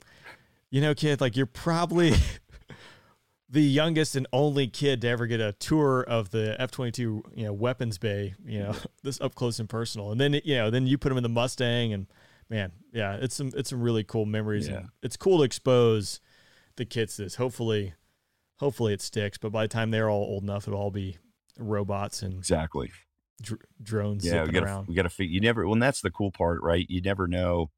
[0.71, 2.15] you know, kid, like you're probably
[3.55, 7.45] the youngest and only kid to ever get a tour of the F 22, you
[7.45, 8.75] know, weapons bay, you know,
[9.05, 10.11] this up close and personal.
[10.11, 12.09] And then, you know, then you put him in the Mustang and
[12.51, 14.67] man, yeah, it's some, it's some really cool memories.
[14.69, 14.79] Yeah.
[14.79, 16.21] And it's cool to expose
[16.75, 17.37] the kids to this.
[17.37, 17.95] Hopefully,
[18.57, 21.19] hopefully it sticks, but by the time they're all old enough, it'll all be
[21.57, 22.91] robots and Exactly.
[23.41, 25.25] dr- drones Yeah, we got we got to.
[25.25, 25.65] You never.
[25.65, 26.85] Well, and that's the cool part, right?
[26.89, 27.71] You never know.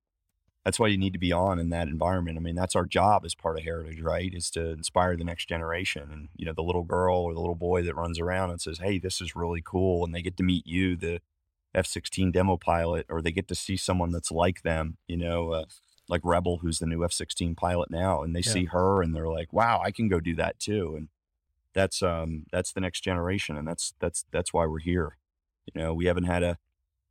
[0.67, 2.37] That's why you need to be on in that environment.
[2.37, 4.35] I mean, that's our job as part of Heritage, right?
[4.35, 7.55] Is to inspire the next generation, and you know, the little girl or the little
[7.55, 10.43] boy that runs around and says, "Hey, this is really cool," and they get to
[10.43, 11.21] meet you, the
[11.73, 14.97] F-16 demo pilot, or they get to see someone that's like them.
[15.07, 15.67] You know, uh,
[16.09, 18.53] like Rebel, who's the new F-16 pilot now, and they Yeah.
[18.53, 21.09] see her and they're like, "Wow, I can go do that too." And
[21.75, 25.19] that's um that's the next generation, and that's that's that's why we're here.
[25.73, 26.59] You know, we haven't had a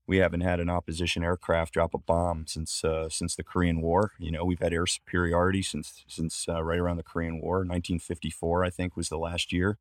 [0.08, 4.12] we haven't had an opposition aircraft drop a bomb since uh, since the Korean War.
[4.20, 8.64] You know, we've had air superiority since since uh, right around the Korean War, 1954,
[8.64, 9.78] I think was the last year,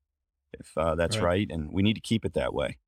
[0.59, 1.25] if uh, that's Right.
[1.25, 1.51] right.
[1.51, 2.79] And we need to keep it that way.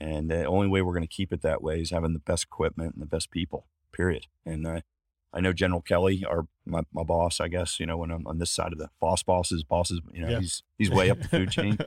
[0.00, 2.44] And the only way we're going to keep it that way is having the best
[2.44, 3.66] equipment and the best people.
[3.92, 4.26] Period.
[4.46, 4.80] And uh,
[5.34, 7.78] I know General Kelly, our my, my boss, I guess.
[7.78, 10.40] You know, when I'm on this side of the boss bosses, bosses, you know, Yeah.
[10.40, 11.78] he's he's way up the food chain.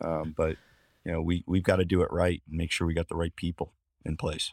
[0.00, 0.56] Um, but
[1.04, 3.14] you know, we we've got to do it right and make sure we got the
[3.14, 3.74] right people
[4.04, 4.52] in place.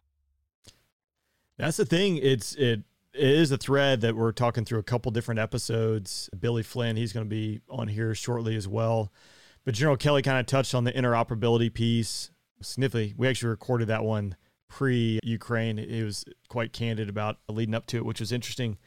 [1.57, 2.17] That's the thing.
[2.17, 2.81] It's it,
[3.13, 6.29] it is a thread that we're talking through a couple different episodes.
[6.37, 9.11] Billy Flynn, he's going to be on here shortly as well.
[9.63, 12.31] But General Kelly kind of touched on the interoperability piece
[12.61, 13.13] significantly.
[13.17, 14.35] We actually recorded that one
[14.69, 15.77] pre Ukraine.
[15.77, 18.77] He was quite candid about leading up to it, which was interesting.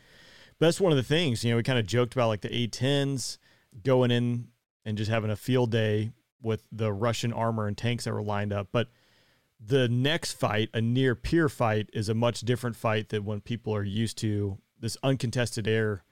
[0.58, 2.48] But that's one of the things, you know, we kind of joked about like the
[2.48, 3.38] A10s
[3.82, 4.48] going in
[4.84, 6.12] and just having a field day
[6.42, 8.68] with the Russian armor and tanks that were lined up.
[8.70, 8.88] But
[9.66, 13.74] the next fight, a near peer fight, is a much different fight than when people
[13.74, 16.04] are used to this uncontested air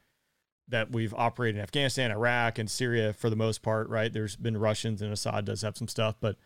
[0.68, 4.12] that we've operated in Afghanistan, Iraq, and Syria for the most part, right?
[4.12, 6.36] There's been Russians and Assad does have some stuff, but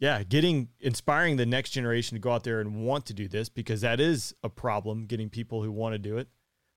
[0.00, 3.48] yeah, getting inspiring the next generation to go out there and want to do this
[3.48, 6.28] because that is a problem getting people who want to do it.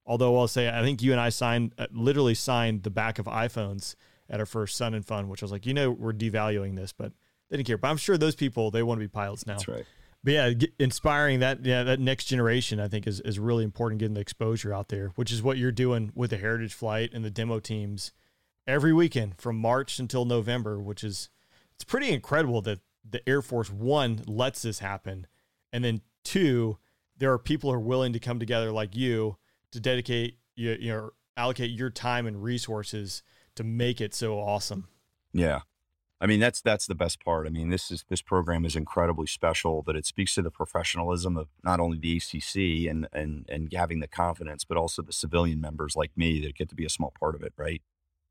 [0.06, 3.26] Although I'll say, I think you and I signed, uh, literally signed the back of
[3.26, 3.96] iPhones
[4.30, 6.92] at our first Sun and Fun, which I was like, you know, we're devaluing this,
[6.92, 7.14] but
[7.50, 7.78] they didn't care.
[7.78, 9.54] But I'm sure those people they want to be pilots now.
[9.54, 9.86] That's right.
[10.24, 14.00] But yeah, get, inspiring that yeah that next generation I think is is really important
[14.00, 17.26] getting the exposure out there, which is what you're doing with the Heritage Flight and
[17.26, 18.12] the demo teams
[18.66, 21.30] every weekend from March until November, which is
[21.76, 25.28] it's pretty incredible that the Air Force one lets this happen,
[25.74, 26.78] and then two,
[27.18, 29.38] there are people who are willing to come together like you
[29.72, 33.24] to dedicate you, you know allocate your time and resources
[33.56, 34.88] to make it so awesome.
[35.32, 35.62] Yeah.
[36.22, 37.48] I mean that's that's the best part.
[37.48, 41.38] I mean this is this program is incredibly special, but it speaks to the professionalism
[41.38, 45.60] of not only the ACC and and and having the confidence, but also the civilian
[45.60, 47.82] members like me that get to be a small part of it, right?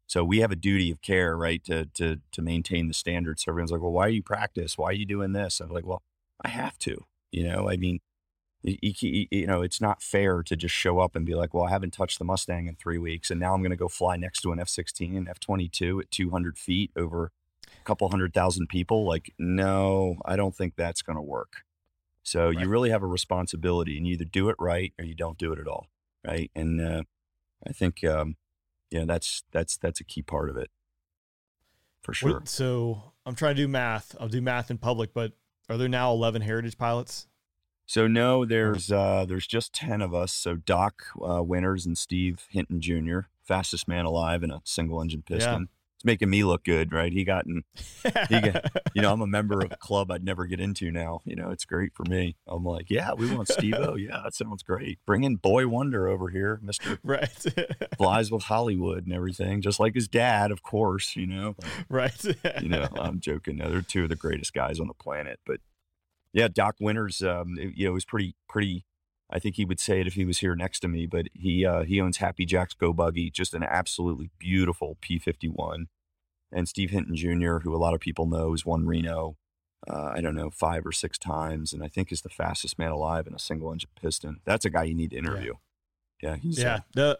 [0.06, 3.44] So we have a duty of care, right, to to to maintain the standards.
[3.44, 4.76] So everyone's like, well, why are you practice?
[4.78, 5.60] Why are you doing this?
[5.60, 6.02] I'm like, well,
[6.44, 7.04] I have to.
[7.30, 8.00] You know, I mean,
[8.62, 11.70] you, you, know, it's not fair to just show up and be like, well, I
[11.70, 14.42] haven't touched the Mustang in three weeks, and now I'm going to go fly next
[14.42, 17.32] to an F-16 and F-22 at 200 feet over
[17.82, 19.04] couple hundred thousand people.
[19.06, 21.62] Like, no, I don't think that's going to work.
[22.22, 22.58] So Right.
[22.60, 25.52] you really have a responsibility, and you either do it right or you don't do
[25.52, 25.88] it at all,
[26.26, 26.50] right?
[26.54, 27.02] And uh,
[27.66, 28.36] I think, um,
[28.90, 30.70] yeah, that's that's that's a key part of it,
[32.02, 32.34] for sure.
[32.34, 34.14] What- so I'm trying to do math.
[34.20, 35.32] I'll do math in public, but
[35.68, 37.26] are there now 11 Heritage pilots?
[37.86, 40.32] So no, there's uh, there's just ten of us.
[40.32, 45.22] So Doc uh, Winters and Steve Hinton Jr., fastest man alive in a single engine
[45.22, 45.68] piston.
[46.02, 47.12] It's making me look good, right?
[47.12, 47.62] He got in,
[48.28, 51.20] he got, you know, I'm a member of a club I'd never get into now.
[51.24, 52.36] You know, it's great for me.
[52.48, 53.94] I'm like, yeah, we want Steve O.
[53.94, 54.98] Yeah, that sounds great.
[55.06, 57.44] Bring in Boy Wonder over here, Mister right.
[57.96, 61.14] flies with Hollywood and everything, just like his dad, of course.
[61.14, 61.56] You know,
[61.88, 62.24] right.
[62.60, 63.56] you know, I'm joking.
[63.58, 65.38] No, they're two of the greatest guys on the planet.
[65.46, 65.60] But
[66.32, 68.84] yeah, Doc Winters, um, it- you know, was pretty, pretty.
[69.32, 71.06] I think he would say it if he was here next to me.
[71.06, 75.86] But he uh, he owns Happy Jack's Go Buggy, just an absolutely beautiful P51.
[76.52, 79.36] And Steve Hinton Jr., who a lot of people know, has won Reno.
[79.88, 82.92] Uh, I don't know, five or six times, and I think is the fastest man
[82.92, 84.40] alive in a single engine piston.
[84.44, 85.54] That's a guy you need to interview.
[86.22, 86.78] Yeah, he's uh, yeah.
[86.94, 87.18] The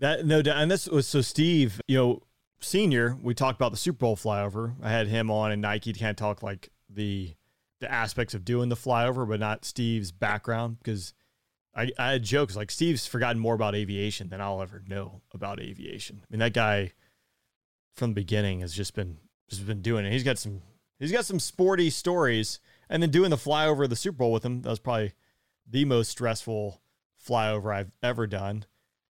[0.00, 2.22] that no doubt, and this was so Steve, you know,
[2.58, 3.16] senior.
[3.22, 4.74] We talked about the Super Bowl flyover.
[4.82, 7.34] I had him on and Nike to kind of talk like the
[7.80, 11.12] the aspects of doing the flyover, but not Steve's background because
[11.74, 15.60] I, I had jokes like Steve's forgotten more about aviation than I'll ever know about
[15.60, 16.22] aviation.
[16.22, 16.92] I mean, that guy
[17.94, 19.18] from the beginning has just been
[19.48, 20.12] just been doing it.
[20.12, 20.62] He's got some
[20.98, 24.44] he's got some sporty stories, and then doing the flyover of the Super Bowl with
[24.44, 24.62] him.
[24.62, 25.12] That was probably
[25.68, 26.80] the most stressful
[27.24, 28.64] flyover I've ever done.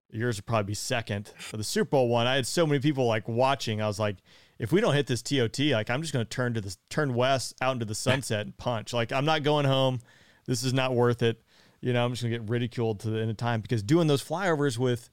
[0.10, 2.26] Yours would probably be second for the Super Bowl one.
[2.26, 3.82] I had so many people like watching.
[3.82, 4.18] I was like,
[4.58, 7.14] if we don't hit this TOT, like I'm just going to turn to the turn
[7.14, 8.94] west out into the sunset and punch.
[8.94, 10.00] Like I'm not going home.
[10.46, 11.42] This is not worth it.
[11.82, 14.08] You know, I'm just going to get ridiculed to the end of time because doing
[14.08, 15.10] those flyovers with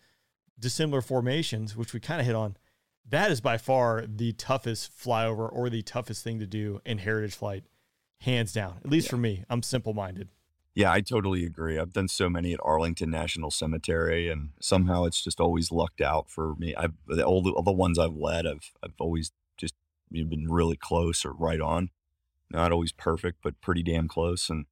[0.59, 2.57] dissimilar formations, which we kind of hit on,
[3.09, 7.35] that is by far the toughest flyover or the toughest thing to do in heritage
[7.35, 7.65] flight,
[8.21, 8.79] hands down.
[8.85, 10.29] At least for me, I'm simple minded.
[10.75, 11.79] Yeah, I totally agree.
[11.79, 16.31] I've done so many at Arlington National Cemetery, and somehow it's just always lucked out
[16.31, 16.75] for me.
[16.75, 19.75] I've the- all the, all the ones I've led, I've I've always just
[20.11, 21.91] you know, been really close or right on.
[22.51, 24.65] Not always perfect, but pretty damn close, and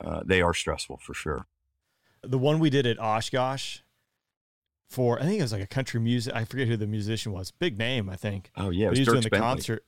[0.00, 1.46] uh, they are stressful for sure.
[2.22, 3.78] the one we did at Oshkosh
[4.88, 6.34] for I think it was like a country music.
[6.34, 7.50] I forget who the musician was.
[7.52, 8.50] Big name, I think.
[8.56, 9.46] Oh yeah, But he was doing the Bentley.
[9.48, 9.84] concert.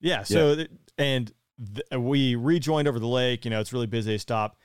[0.00, 0.22] Yeah.
[0.22, 1.32] So th- and
[1.74, 3.44] th- we rejoined over the lake.
[3.44, 4.12] You know, it's really busy.
[4.12, 4.56] They stop.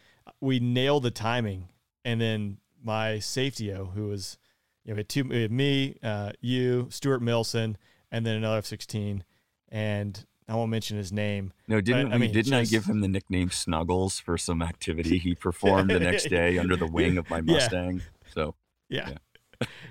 [0.41, 1.69] We nailed the timing,
[2.03, 4.37] and then my safety o who was
[4.83, 7.75] you know we had two we had me, uh, you, Stuart Milson,
[8.11, 9.23] and then another F sixteen,
[9.69, 11.53] and I won't mention his name.
[11.67, 12.19] No, didn't I we?
[12.19, 16.29] mean, didn't I give him the nickname Snuggles for some activity he performed the next
[16.29, 17.53] day under the wing of my Yeah.
[17.53, 18.01] Mustang?
[18.33, 18.55] So
[18.89, 19.17] Yeah.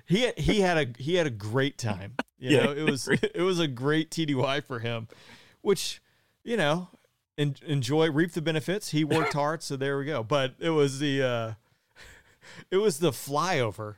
[0.06, 2.14] he had, he had a he had a great time.
[2.38, 5.08] You Yeah, know, it was it was a great TDY for him,
[5.62, 6.00] which
[6.44, 6.88] you know,
[7.38, 8.90] en- enjoy reap the benefits.
[8.90, 10.22] He worked hard, so there we go.
[10.22, 11.52] But it was the uh
[12.70, 13.96] it was the flyover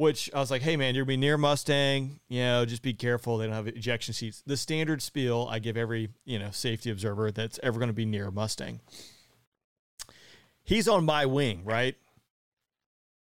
[0.00, 2.20] which I was like, "Hey man, you're gonna be near Mustang.
[2.28, 3.36] You know, just be careful.
[3.36, 7.30] They don't have ejection seats." The standard spiel I give every you know safety observer
[7.30, 8.80] that's ever going to be near Mustang.
[10.62, 11.96] He's on my wing, right?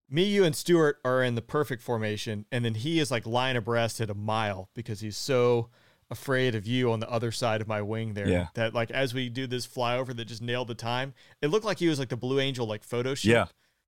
[0.10, 3.58] Me, you, and Stuart are in the perfect formation, and then he is like lying
[3.58, 5.70] abreast at a mile because he's so
[6.10, 8.28] afraid of you on the other side of my wing there.
[8.28, 8.48] Yeah.
[8.54, 11.80] That like as we do this flyover that just nailed the time, it looked like
[11.80, 13.32] he was like the Blue Angel like photo shoot.
[13.32, 13.46] Yeah.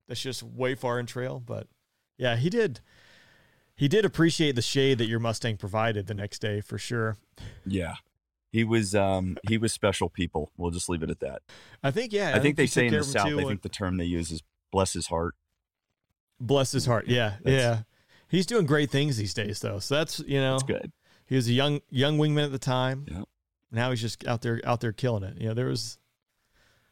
[0.07, 1.67] That's just way far in trail, but
[2.17, 2.81] yeah, he did.
[3.75, 7.17] He did appreciate the shade that your Mustang provided the next day for sure.
[7.65, 7.93] yeah,
[8.51, 10.51] he was um he was special people.
[10.57, 11.43] We'll just leave it at that.
[11.81, 12.33] I think yeah.
[12.35, 14.41] I think they say in the South, I think the term they use is
[14.71, 15.35] bless his heart.
[16.41, 17.07] bless his heart.
[17.07, 17.79] Yeah, That's- yeah.
[18.27, 19.79] He's doing great things these days though.
[19.79, 20.91] So that's you know That's good.
[21.29, 23.05] He was a young young wingman at the time.
[23.09, 23.21] Yeah.
[23.71, 25.39] Now he's just out there out there killing it.
[25.39, 25.99] You know, there was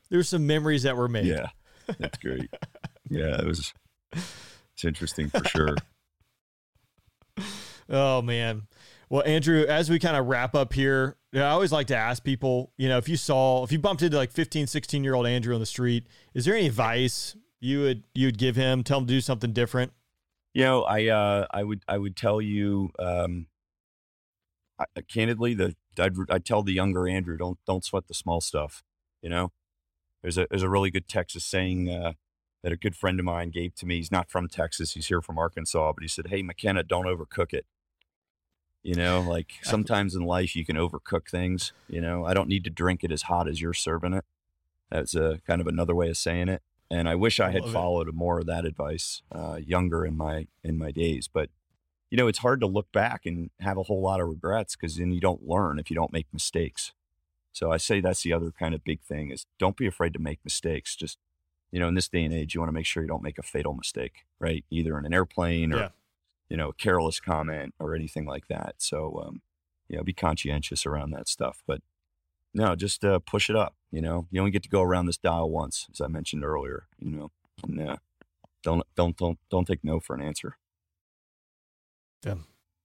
[0.10, 1.26] there were some memories that were made.
[1.26, 1.48] Yeah,
[1.98, 2.48] that's great.
[3.10, 3.74] yeah, it was.
[4.14, 5.76] It's interesting for sure.
[7.90, 8.64] Oh man.
[9.10, 11.96] Well, Andrew, as we kind of wrap up here, you know, I always like to
[11.96, 15.14] ask people, you know, if you saw, if you bumped into like 15, 16 year
[15.14, 18.84] old Andrew on the street, is there any advice you would, you would give him,
[18.84, 19.94] tell him to do something different?
[20.54, 23.48] You know, I uh, I would I would tell you um,
[24.80, 28.84] I, candidly that I'd I'd tell the younger Andrew don't don't sweat the small stuff.
[29.22, 29.52] You know,
[30.22, 32.14] there's a there's a really good Texas saying uh,
[32.64, 33.98] that a good friend of mine gave to me.
[33.98, 34.94] He's not from Texas.
[34.94, 37.66] He's here from Arkansas, but he said, "Hey, McKenna, don't overcook it."
[38.84, 41.74] You know, like sometimes in life you can overcook things.
[41.88, 44.26] You know, I don't need to drink it as hot as you're serving it.
[44.90, 46.62] That's a kind of another way of saying it.
[46.90, 47.74] And I wish I had Love it.
[47.74, 51.28] followed more of that advice uh, younger in my in my days.
[51.28, 51.50] But
[52.10, 54.96] you know, it's hard to look back and have a whole lot of regrets because
[54.98, 56.94] then you don't learn if you don't make mistakes.
[57.52, 60.20] So I say that's the other kind of big thing is don't be afraid to
[60.20, 60.96] make mistakes.
[60.96, 61.18] Just
[61.72, 63.38] you know, in this day and age, you want to make sure you don't make
[63.38, 64.64] a fatal mistake, right?
[64.70, 65.90] Either in an airplane or Yeah.
[66.50, 68.76] you know, a careless comment or anything like that.
[68.78, 69.42] So, um,
[69.90, 71.62] you know, be conscientious around that stuff.
[71.68, 71.82] But
[72.54, 73.76] no, just uh, push it up.
[73.92, 76.88] You know, you only get to go around this dial once, as I mentioned earlier.
[77.00, 77.32] You know,
[77.64, 77.98] and uh,
[78.64, 80.58] don't don't don't don't take no for an answer.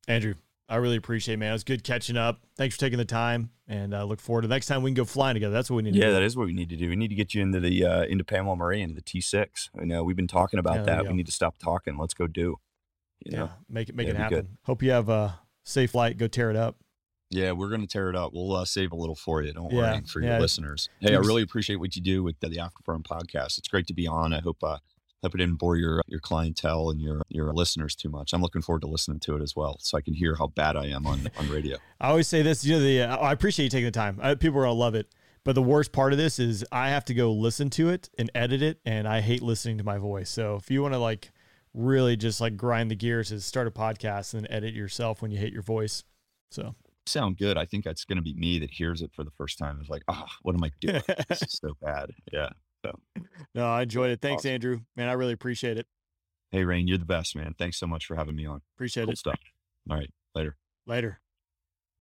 [0.09, 0.35] Andrew,
[0.69, 1.51] I really appreciate it, man.
[1.51, 2.41] It was good catching up.
[2.57, 4.95] Thanks for taking the time and uh, look forward to the next time we can
[4.95, 5.53] go flying together.
[5.53, 6.89] That's what we need to Yeah, that is what we need to do.
[6.89, 9.71] We need to get you into the uh, into Pamela Marie into the T6.
[9.81, 11.07] I know we've been talking about Yeah, that.
[11.07, 11.97] We need to stop talking.
[11.99, 12.57] Let's go do.
[13.25, 13.39] You yeah.
[13.39, 13.51] know?
[13.69, 14.35] Make it make Yeah, it it'd good.
[14.37, 14.59] happen.
[14.65, 16.17] Hope you have a safe flight.
[16.19, 16.77] Go tear it up.
[17.31, 18.33] Yeah, we're gonna tear it up.
[18.35, 19.53] We'll uh, save a little for you.
[19.53, 20.33] Don't Yeah, worry for yeah.
[20.33, 20.89] your listeners.
[21.01, 23.57] Hey, I really appreciate what you do with the, the Afterburn podcast.
[23.59, 24.33] It's great to be on.
[24.35, 24.79] I hope uh,
[25.23, 28.33] hope it didn't bore your your clientele and your your listeners too much.
[28.33, 30.77] I'm looking forward to listening to it as well, so I can hear how bad
[30.77, 31.77] I am on on radio.
[32.01, 32.65] I always say this.
[32.65, 34.19] You know, the uh, I appreciate you taking the time.
[34.23, 35.09] I, people are gonna love it.
[35.45, 38.31] But the worst part of this is I have to go listen to it and
[38.35, 40.31] edit it, and I hate listening to my voice.
[40.31, 41.33] So if you want to like
[41.75, 45.31] really just like grind the gears, is start a podcast and then edit yourself when
[45.31, 46.05] you hate your voice.
[46.51, 47.59] So Sound good.
[47.59, 49.81] I think that's gonna be me that hears it for the first time.
[49.81, 51.03] Is like, ah, what am I doing?
[51.29, 52.11] this is so bad.
[52.33, 52.51] Yeah.
[53.55, 54.21] No, I enjoyed it.
[54.21, 54.51] Thanks, Awesome.
[54.53, 54.81] Andrew.
[54.97, 55.87] Man, I really appreciate it.
[56.51, 57.55] Hey, Rain, you're the best, man.
[57.59, 58.61] Thanks so much for having me on.
[58.77, 59.19] Appreciate Cool it.
[59.19, 59.39] stuff.
[59.91, 60.57] All right, later.
[60.87, 61.21] Later.